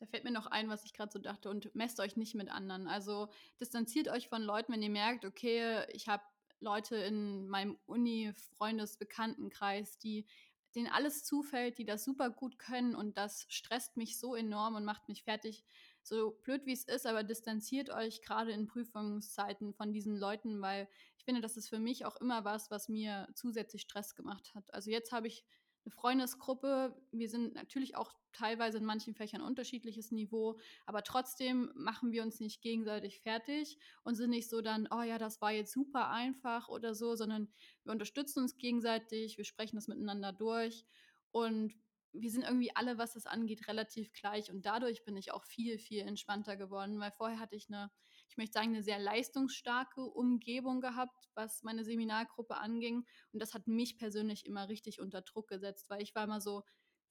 Da 0.00 0.06
fällt 0.06 0.24
mir 0.24 0.32
noch 0.32 0.46
ein, 0.46 0.68
was 0.68 0.84
ich 0.84 0.92
gerade 0.92 1.12
so 1.12 1.18
dachte, 1.18 1.48
und 1.48 1.74
messt 1.74 2.00
euch 2.00 2.16
nicht 2.16 2.34
mit 2.34 2.50
anderen. 2.50 2.88
Also 2.88 3.28
distanziert 3.60 4.08
euch 4.08 4.28
von 4.28 4.42
Leuten, 4.42 4.72
wenn 4.72 4.82
ihr 4.82 4.90
merkt, 4.90 5.24
okay, 5.24 5.84
ich 5.92 6.08
habe 6.08 6.22
Leute 6.60 6.96
in 6.96 7.48
meinem 7.48 7.78
Uni-Freundes-, 7.86 8.98
Bekanntenkreis, 8.98 9.98
die 9.98 10.26
denen 10.74 10.88
alles 10.88 11.24
zufällt, 11.24 11.78
die 11.78 11.84
das 11.84 12.04
super 12.04 12.30
gut 12.30 12.58
können 12.58 12.94
und 12.96 13.16
das 13.16 13.46
stresst 13.48 13.96
mich 13.96 14.18
so 14.18 14.34
enorm 14.34 14.74
und 14.74 14.84
macht 14.84 15.08
mich 15.08 15.22
fertig. 15.22 15.64
So 16.02 16.32
blöd 16.42 16.66
wie 16.66 16.72
es 16.72 16.84
ist, 16.84 17.06
aber 17.06 17.22
distanziert 17.22 17.90
euch 17.90 18.22
gerade 18.22 18.50
in 18.50 18.66
Prüfungszeiten 18.66 19.72
von 19.72 19.92
diesen 19.92 20.16
Leuten, 20.16 20.60
weil 20.60 20.88
ich 21.16 21.24
finde, 21.24 21.40
das 21.40 21.56
ist 21.56 21.68
für 21.68 21.78
mich 21.78 22.04
auch 22.04 22.16
immer 22.16 22.44
was, 22.44 22.70
was 22.70 22.88
mir 22.88 23.28
zusätzlich 23.34 23.82
Stress 23.82 24.14
gemacht 24.16 24.54
hat. 24.54 24.74
Also 24.74 24.90
jetzt 24.90 25.12
habe 25.12 25.28
ich 25.28 25.44
eine 25.84 25.92
Freundesgruppe. 25.92 26.96
Wir 27.12 27.28
sind 27.28 27.54
natürlich 27.54 27.96
auch 27.96 28.14
teilweise 28.32 28.78
in 28.78 28.84
manchen 28.84 29.14
Fächern 29.14 29.42
unterschiedliches 29.42 30.10
Niveau, 30.10 30.58
aber 30.86 31.02
trotzdem 31.02 31.70
machen 31.74 32.12
wir 32.12 32.22
uns 32.22 32.40
nicht 32.40 32.62
gegenseitig 32.62 33.20
fertig 33.20 33.78
und 34.02 34.14
sind 34.16 34.30
nicht 34.30 34.50
so 34.50 34.60
dann, 34.60 34.88
oh 34.90 35.02
ja, 35.02 35.18
das 35.18 35.40
war 35.40 35.52
jetzt 35.52 35.72
super 35.72 36.10
einfach 36.10 36.68
oder 36.68 36.94
so, 36.94 37.14
sondern 37.14 37.48
wir 37.84 37.92
unterstützen 37.92 38.40
uns 38.40 38.56
gegenseitig, 38.56 39.38
wir 39.38 39.44
sprechen 39.44 39.76
das 39.76 39.88
miteinander 39.88 40.32
durch 40.32 40.84
und 41.30 41.74
wir 42.12 42.30
sind 42.30 42.44
irgendwie 42.44 42.74
alle, 42.74 42.96
was 42.98 43.14
das 43.14 43.26
angeht, 43.26 43.68
relativ 43.68 44.12
gleich 44.12 44.50
und 44.50 44.64
dadurch 44.66 45.04
bin 45.04 45.16
ich 45.16 45.32
auch 45.32 45.44
viel, 45.44 45.78
viel 45.78 46.00
entspannter 46.00 46.56
geworden, 46.56 46.98
weil 47.00 47.12
vorher 47.12 47.38
hatte 47.38 47.56
ich 47.56 47.68
eine, 47.68 47.90
ich 48.28 48.36
möchte 48.36 48.54
sagen, 48.54 48.68
eine 48.68 48.82
sehr 48.82 48.98
leistungsstarke 48.98 50.02
Umgebung 50.02 50.80
gehabt, 50.80 51.28
was 51.34 51.62
meine 51.62 51.84
Seminargruppe 51.84 52.56
anging 52.56 53.04
und 53.32 53.40
das 53.40 53.54
hat 53.54 53.66
mich 53.66 53.98
persönlich 53.98 54.46
immer 54.46 54.68
richtig 54.68 55.00
unter 55.00 55.22
Druck 55.22 55.48
gesetzt, 55.48 55.88
weil 55.90 56.02
ich 56.02 56.14
war 56.14 56.24
immer 56.24 56.40
so, 56.40 56.64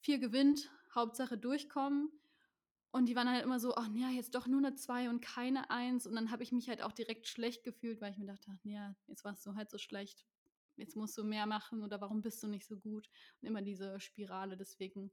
viel 0.04 0.20
gewinnt, 0.20 0.70
Hauptsache 0.94 1.38
durchkommen. 1.38 2.12
Und 2.92 3.08
die 3.08 3.16
waren 3.16 3.30
halt 3.30 3.44
immer 3.44 3.60
so, 3.60 3.74
ach 3.76 3.90
ja, 3.96 4.10
jetzt 4.10 4.36
doch 4.36 4.46
nur 4.46 4.60
eine 4.60 4.76
2 4.76 5.10
und 5.10 5.22
keine 5.22 5.72
1. 5.72 6.06
Und 6.06 6.16
dann 6.16 6.30
habe 6.30 6.44
ich 6.44 6.52
mich 6.52 6.70
halt 6.70 6.84
auch 6.84 6.92
direkt 6.92 7.28
schlecht 7.28 7.64
gefühlt, 7.64 8.02
weil 8.02 8.12
ich 8.12 8.18
mir 8.20 8.28
dachte, 8.28 8.52
ach 8.54 8.64
ja, 8.64 8.96
jetzt 9.08 9.24
warst 9.24 9.46
du 9.46 9.56
halt 9.56 9.72
so 9.72 9.80
schlecht. 9.80 10.26
Jetzt 10.76 10.96
musst 10.96 11.18
du 11.18 11.24
mehr 11.24 11.48
machen 11.48 11.82
oder 11.82 12.02
warum 12.02 12.22
bist 12.22 12.44
du 12.44 12.48
nicht 12.48 12.68
so 12.68 12.78
gut? 12.78 13.10
Und 13.42 13.48
immer 13.48 13.62
diese 13.62 14.00
Spirale. 14.00 14.58
Deswegen 14.58 15.12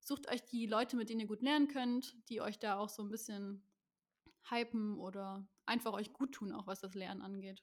sucht 0.00 0.30
euch 0.30 0.44
die 0.44 0.66
Leute, 0.66 0.96
mit 0.96 1.08
denen 1.08 1.20
ihr 1.20 1.26
gut 1.26 1.42
lernen 1.42 1.68
könnt, 1.68 2.16
die 2.28 2.40
euch 2.42 2.58
da 2.58 2.76
auch 2.76 2.88
so 2.88 3.02
ein 3.02 3.10
bisschen 3.10 3.62
hypen 4.50 4.98
oder 4.98 5.46
einfach 5.66 5.92
euch 5.92 6.12
gut 6.12 6.32
tun, 6.32 6.52
auch 6.52 6.66
was 6.66 6.80
das 6.80 6.94
Lernen 6.94 7.22
angeht. 7.22 7.62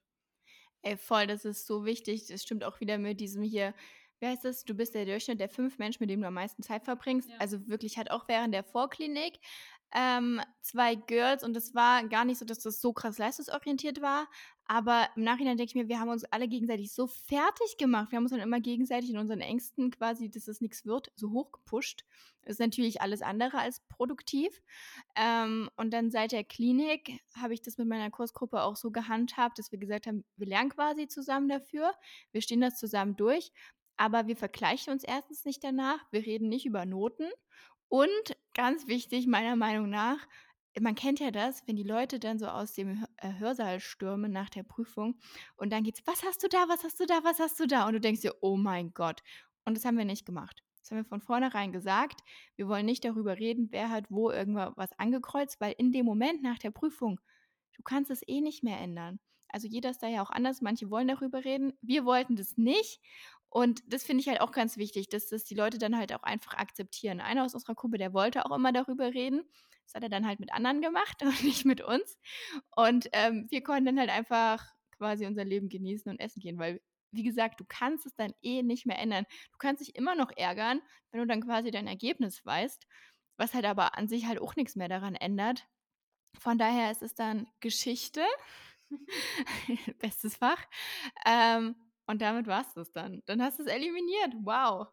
Ey, 0.81 0.97
voll, 0.97 1.27
das 1.27 1.45
ist 1.45 1.67
so 1.67 1.85
wichtig. 1.85 2.27
Das 2.27 2.41
stimmt 2.41 2.63
auch 2.63 2.79
wieder 2.79 2.97
mit 2.97 3.19
diesem 3.19 3.43
hier, 3.43 3.73
wie 4.19 4.27
heißt 4.27 4.45
das? 4.45 4.63
Du 4.63 4.73
bist 4.73 4.95
der 4.95 5.05
Durchschnitt 5.05 5.39
der 5.39 5.49
fünf 5.49 5.77
Menschen, 5.77 6.01
mit 6.01 6.09
denen 6.09 6.21
du 6.21 6.27
am 6.27 6.33
meisten 6.33 6.63
Zeit 6.63 6.83
verbringst. 6.83 7.29
Ja. 7.29 7.37
Also 7.37 7.67
wirklich 7.67 7.97
halt 7.97 8.11
auch 8.11 8.27
während 8.27 8.53
der 8.53 8.63
Vorklinik 8.63 9.39
ähm, 9.93 10.41
zwei 10.61 10.95
Girls 10.95 11.43
und 11.43 11.55
es 11.57 11.73
war 11.73 12.07
gar 12.07 12.25
nicht 12.25 12.37
so, 12.37 12.45
dass 12.45 12.59
das 12.59 12.79
so 12.79 12.93
krass 12.93 13.17
leistungsorientiert 13.17 14.01
war. 14.01 14.27
Aber 14.71 15.09
im 15.15 15.23
Nachhinein 15.23 15.57
denke 15.57 15.71
ich 15.71 15.75
mir, 15.75 15.87
wir 15.87 15.99
haben 15.99 16.09
uns 16.09 16.25
alle 16.25 16.47
gegenseitig 16.47 16.93
so 16.93 17.07
fertig 17.07 17.77
gemacht. 17.79 18.11
Wir 18.11 18.17
haben 18.17 18.25
uns 18.25 18.31
dann 18.31 18.39
immer 18.39 18.59
gegenseitig 18.59 19.09
in 19.09 19.17
unseren 19.17 19.41
Ängsten 19.41 19.89
quasi, 19.89 20.29
dass 20.29 20.47
es 20.47 20.61
nichts 20.61 20.85
wird, 20.85 21.11
so 21.15 21.31
hochgepusht. 21.31 22.05
Ist 22.43 22.59
natürlich 22.59 23.01
alles 23.01 23.23
andere 23.23 23.57
als 23.57 23.79
produktiv. 23.89 24.61
Ähm, 25.15 25.71
und 25.75 25.91
dann 25.91 26.11
seit 26.11 26.33
der 26.33 26.43
Klinik 26.43 27.19
habe 27.35 27.55
ich 27.55 27.63
das 27.63 27.79
mit 27.79 27.87
meiner 27.87 28.11
Kursgruppe 28.11 28.61
auch 28.61 28.75
so 28.75 28.91
gehandhabt, 28.91 29.57
dass 29.57 29.71
wir 29.71 29.79
gesagt 29.79 30.05
haben, 30.05 30.23
wir 30.37 30.47
lernen 30.47 30.69
quasi 30.69 31.07
zusammen 31.07 31.49
dafür, 31.49 31.91
wir 32.31 32.41
stehen 32.43 32.61
das 32.61 32.77
zusammen 32.77 33.15
durch, 33.15 33.51
aber 33.97 34.27
wir 34.27 34.35
vergleichen 34.37 34.93
uns 34.93 35.03
erstens 35.03 35.45
nicht 35.45 35.63
danach, 35.63 35.99
wir 36.11 36.25
reden 36.25 36.47
nicht 36.47 36.67
über 36.67 36.85
Noten 36.85 37.27
und 37.87 38.37
ganz 38.59 38.87
wichtig 38.87 39.25
meiner 39.25 39.55
Meinung 39.55 39.89
nach, 39.89 40.17
man 40.81 40.93
kennt 40.93 41.21
ja 41.21 41.31
das, 41.31 41.65
wenn 41.65 41.77
die 41.77 41.83
Leute 41.83 42.19
dann 42.19 42.39
so 42.39 42.47
aus 42.47 42.73
dem 42.73 43.05
äh, 43.15 43.39
Hörsaal 43.39 43.79
stürmen 43.79 44.33
nach 44.33 44.49
der 44.49 44.63
Prüfung 44.63 45.17
und 45.55 45.71
dann 45.71 45.83
geht's, 45.83 46.01
was 46.03 46.23
hast 46.23 46.43
du 46.43 46.49
da, 46.49 46.65
was 46.67 46.83
hast 46.83 46.99
du 46.99 47.05
da, 47.05 47.21
was 47.23 47.39
hast 47.39 47.57
du 47.57 47.67
da? 47.67 47.87
Und 47.87 47.93
du 47.93 48.01
denkst 48.01 48.19
dir, 48.19 48.35
oh 48.41 48.57
mein 48.57 48.93
Gott. 48.93 49.23
Und 49.63 49.77
das 49.77 49.85
haben 49.85 49.97
wir 49.97 50.03
nicht 50.03 50.25
gemacht. 50.25 50.61
Das 50.81 50.91
haben 50.91 50.97
wir 50.97 51.05
von 51.05 51.21
vornherein 51.21 51.71
gesagt. 51.71 52.19
Wir 52.57 52.67
wollen 52.67 52.85
nicht 52.85 53.05
darüber 53.05 53.39
reden, 53.39 53.69
wer 53.71 53.89
hat 53.89 54.11
wo 54.11 54.29
irgendwas 54.29 54.91
angekreuzt, 54.99 55.61
weil 55.61 55.73
in 55.77 55.93
dem 55.93 56.05
Moment 56.05 56.43
nach 56.43 56.59
der 56.59 56.71
Prüfung, 56.71 57.21
du 57.77 57.83
kannst 57.83 58.11
es 58.11 58.27
eh 58.27 58.41
nicht 58.41 58.61
mehr 58.61 58.77
ändern. 58.77 59.21
Also 59.47 59.69
jeder 59.69 59.89
ist 59.89 60.03
da 60.03 60.07
ja 60.07 60.21
auch 60.21 60.31
anders. 60.31 60.59
Manche 60.59 60.89
wollen 60.89 61.07
darüber 61.07 61.45
reden. 61.45 61.71
Wir 61.81 62.03
wollten 62.03 62.35
das 62.35 62.57
nicht. 62.57 62.99
Und 63.49 63.81
das 63.91 64.03
finde 64.03 64.21
ich 64.21 64.29
halt 64.29 64.41
auch 64.41 64.51
ganz 64.51 64.77
wichtig, 64.77 65.09
dass 65.09 65.27
das 65.27 65.43
die 65.43 65.55
Leute 65.55 65.79
dann 65.79 65.97
halt 65.97 66.13
auch 66.13 66.23
einfach 66.23 66.53
akzeptieren. 66.53 67.19
Einer 67.19 67.45
aus 67.45 67.55
unserer 67.55 67.75
Gruppe, 67.75 67.97
der 67.97 68.13
wollte 68.13 68.45
auch 68.45 68.55
immer 68.55 68.71
darüber 68.71 69.13
reden. 69.13 69.43
Das 69.85 69.95
hat 69.95 70.03
er 70.03 70.09
dann 70.09 70.27
halt 70.27 70.39
mit 70.39 70.53
anderen 70.53 70.81
gemacht 70.81 71.21
und 71.23 71.43
nicht 71.43 71.65
mit 71.65 71.81
uns. 71.81 72.17
Und 72.75 73.09
ähm, 73.13 73.47
wir 73.49 73.63
konnten 73.63 73.85
dann 73.85 73.99
halt 73.99 74.11
einfach 74.11 74.65
quasi 74.97 75.25
unser 75.25 75.45
Leben 75.45 75.69
genießen 75.69 76.11
und 76.11 76.19
essen 76.19 76.41
gehen, 76.41 76.59
weil, 76.59 76.81
wie 77.11 77.23
gesagt, 77.23 77.59
du 77.59 77.65
kannst 77.67 78.05
es 78.05 78.15
dann 78.15 78.33
eh 78.41 78.61
nicht 78.61 78.85
mehr 78.85 78.99
ändern. 78.99 79.25
Du 79.51 79.57
kannst 79.57 79.81
dich 79.81 79.95
immer 79.95 80.13
noch 80.13 80.31
ärgern, 80.35 80.81
wenn 81.11 81.21
du 81.21 81.27
dann 81.27 81.41
quasi 81.41 81.71
dein 81.71 81.87
Ergebnis 81.87 82.45
weißt, 82.45 82.85
was 83.37 83.53
halt 83.53 83.65
aber 83.65 83.97
an 83.97 84.07
sich 84.07 84.27
halt 84.27 84.39
auch 84.39 84.55
nichts 84.55 84.75
mehr 84.75 84.89
daran 84.89 85.15
ändert. 85.15 85.67
Von 86.37 86.59
daher 86.59 86.91
ist 86.91 87.01
es 87.01 87.15
dann 87.15 87.47
Geschichte, 87.59 88.23
bestes 89.99 90.37
Fach. 90.37 90.63
Ähm, 91.25 91.75
und 92.09 92.23
damit 92.23 92.47
war 92.47 92.61
es 92.61 92.73
das 92.73 92.91
dann. 92.91 93.21
Dann 93.27 93.39
hast 93.39 93.59
du 93.59 93.63
es 93.63 93.69
eliminiert. 93.69 94.33
Wow. 94.41 94.87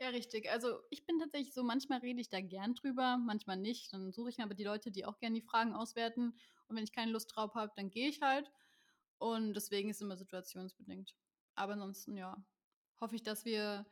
Ja, 0.00 0.08
richtig. 0.08 0.50
Also 0.50 0.80
ich 0.88 1.04
bin 1.04 1.18
tatsächlich 1.18 1.52
so, 1.52 1.62
manchmal 1.62 1.98
rede 1.98 2.20
ich 2.20 2.30
da 2.30 2.40
gern 2.40 2.74
drüber, 2.74 3.18
manchmal 3.18 3.58
nicht. 3.58 3.92
Dann 3.92 4.10
suche 4.10 4.30
ich 4.30 4.38
mir 4.38 4.44
aber 4.44 4.54
die 4.54 4.64
Leute, 4.64 4.90
die 4.90 5.04
auch 5.04 5.18
gerne 5.18 5.34
die 5.34 5.46
Fragen 5.46 5.74
auswerten. 5.74 6.34
Und 6.66 6.76
wenn 6.76 6.84
ich 6.84 6.92
keine 6.92 7.12
Lust 7.12 7.36
drauf 7.36 7.54
habe, 7.54 7.72
dann 7.76 7.90
gehe 7.90 8.08
ich 8.08 8.22
halt. 8.22 8.50
Und 9.18 9.52
deswegen 9.52 9.90
ist 9.90 9.96
es 9.96 10.02
immer 10.02 10.16
situationsbedingt. 10.16 11.14
Aber 11.56 11.74
ansonsten, 11.74 12.16
ja, 12.16 12.42
hoffe 13.00 13.16
ich, 13.16 13.22
dass 13.22 13.44
wir 13.44 13.84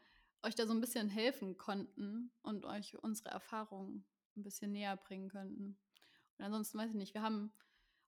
euch 0.42 0.54
da 0.54 0.66
so 0.66 0.72
ein 0.72 0.80
bisschen 0.80 1.10
helfen 1.10 1.58
konnten 1.58 2.32
und 2.40 2.64
euch 2.64 2.96
unsere 3.02 3.28
Erfahrungen 3.28 4.06
ein 4.36 4.42
bisschen 4.42 4.72
näher 4.72 4.96
bringen 4.96 5.28
könnten. 5.28 5.78
Und 6.38 6.44
ansonsten 6.46 6.78
weiß 6.78 6.90
ich 6.90 6.96
nicht, 6.96 7.12
wir 7.12 7.22
haben 7.22 7.52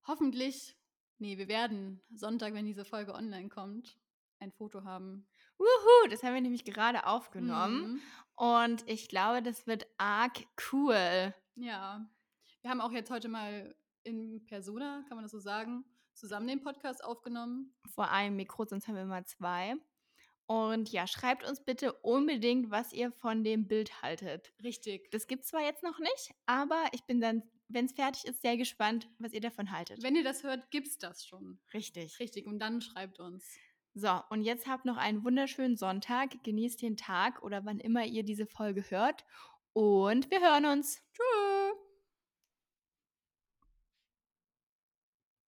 hoffentlich, 0.06 0.78
nee, 1.18 1.38
wir 1.38 1.48
werden 1.48 2.00
Sonntag, 2.10 2.54
wenn 2.54 2.66
diese 2.66 2.84
Folge 2.84 3.14
online 3.14 3.48
kommt, 3.48 3.98
ein 4.40 4.52
Foto 4.52 4.84
haben. 4.84 5.26
Wuhu, 5.58 6.08
das 6.10 6.22
haben 6.22 6.34
wir 6.34 6.40
nämlich 6.40 6.64
gerade 6.64 7.06
aufgenommen. 7.06 7.92
Mhm. 7.92 8.00
Und 8.36 8.88
ich 8.88 9.08
glaube, 9.08 9.42
das 9.42 9.66
wird 9.66 9.86
arg 9.98 10.46
cool. 10.72 11.34
Ja. 11.56 12.08
Wir 12.62 12.70
haben 12.70 12.80
auch 12.80 12.92
jetzt 12.92 13.10
heute 13.10 13.28
mal 13.28 13.74
in 14.04 14.44
Persona, 14.46 15.04
kann 15.08 15.16
man 15.16 15.24
das 15.24 15.32
so 15.32 15.40
sagen, 15.40 15.84
zusammen 16.14 16.48
den 16.48 16.60
Podcast 16.60 17.02
aufgenommen. 17.04 17.74
Vor 17.94 18.10
einem 18.10 18.36
Mikro, 18.36 18.64
sonst 18.64 18.88
haben 18.88 18.94
wir 18.94 19.02
immer 19.02 19.24
zwei. 19.24 19.76
Und 20.46 20.90
ja, 20.90 21.06
schreibt 21.06 21.46
uns 21.46 21.62
bitte 21.62 21.92
unbedingt, 21.92 22.70
was 22.70 22.92
ihr 22.92 23.12
von 23.12 23.44
dem 23.44 23.68
Bild 23.68 24.02
haltet. 24.02 24.52
Richtig. 24.62 25.10
Das 25.10 25.26
gibt 25.26 25.44
es 25.44 25.50
zwar 25.50 25.62
jetzt 25.62 25.82
noch 25.82 25.98
nicht, 25.98 26.34
aber 26.46 26.82
ich 26.92 27.04
bin 27.04 27.20
dann, 27.20 27.42
wenn 27.68 27.84
es 27.84 27.92
fertig 27.92 28.24
ist, 28.24 28.42
sehr 28.42 28.56
gespannt, 28.56 29.08
was 29.18 29.32
ihr 29.32 29.40
davon 29.40 29.70
haltet. 29.70 30.02
Wenn 30.02 30.16
ihr 30.16 30.24
das 30.24 30.42
hört, 30.42 30.70
gibt's 30.70 30.98
das 30.98 31.24
schon. 31.24 31.58
Richtig. 31.72 32.18
Richtig. 32.18 32.46
Und 32.46 32.58
dann 32.58 32.80
schreibt 32.80 33.20
uns. 33.20 33.44
So, 33.94 34.20
und 34.30 34.42
jetzt 34.42 34.66
habt 34.66 34.84
noch 34.84 34.96
einen 34.96 35.24
wunderschönen 35.24 35.76
Sonntag. 35.76 36.42
Genießt 36.44 36.82
den 36.82 36.96
Tag 36.96 37.42
oder 37.42 37.64
wann 37.64 37.80
immer 37.80 38.04
ihr 38.04 38.22
diese 38.22 38.46
Folge 38.46 38.88
hört. 38.90 39.24
Und 39.72 40.30
wir 40.30 40.40
hören 40.40 40.66
uns. 40.66 41.02
Tschüss. 41.12 41.47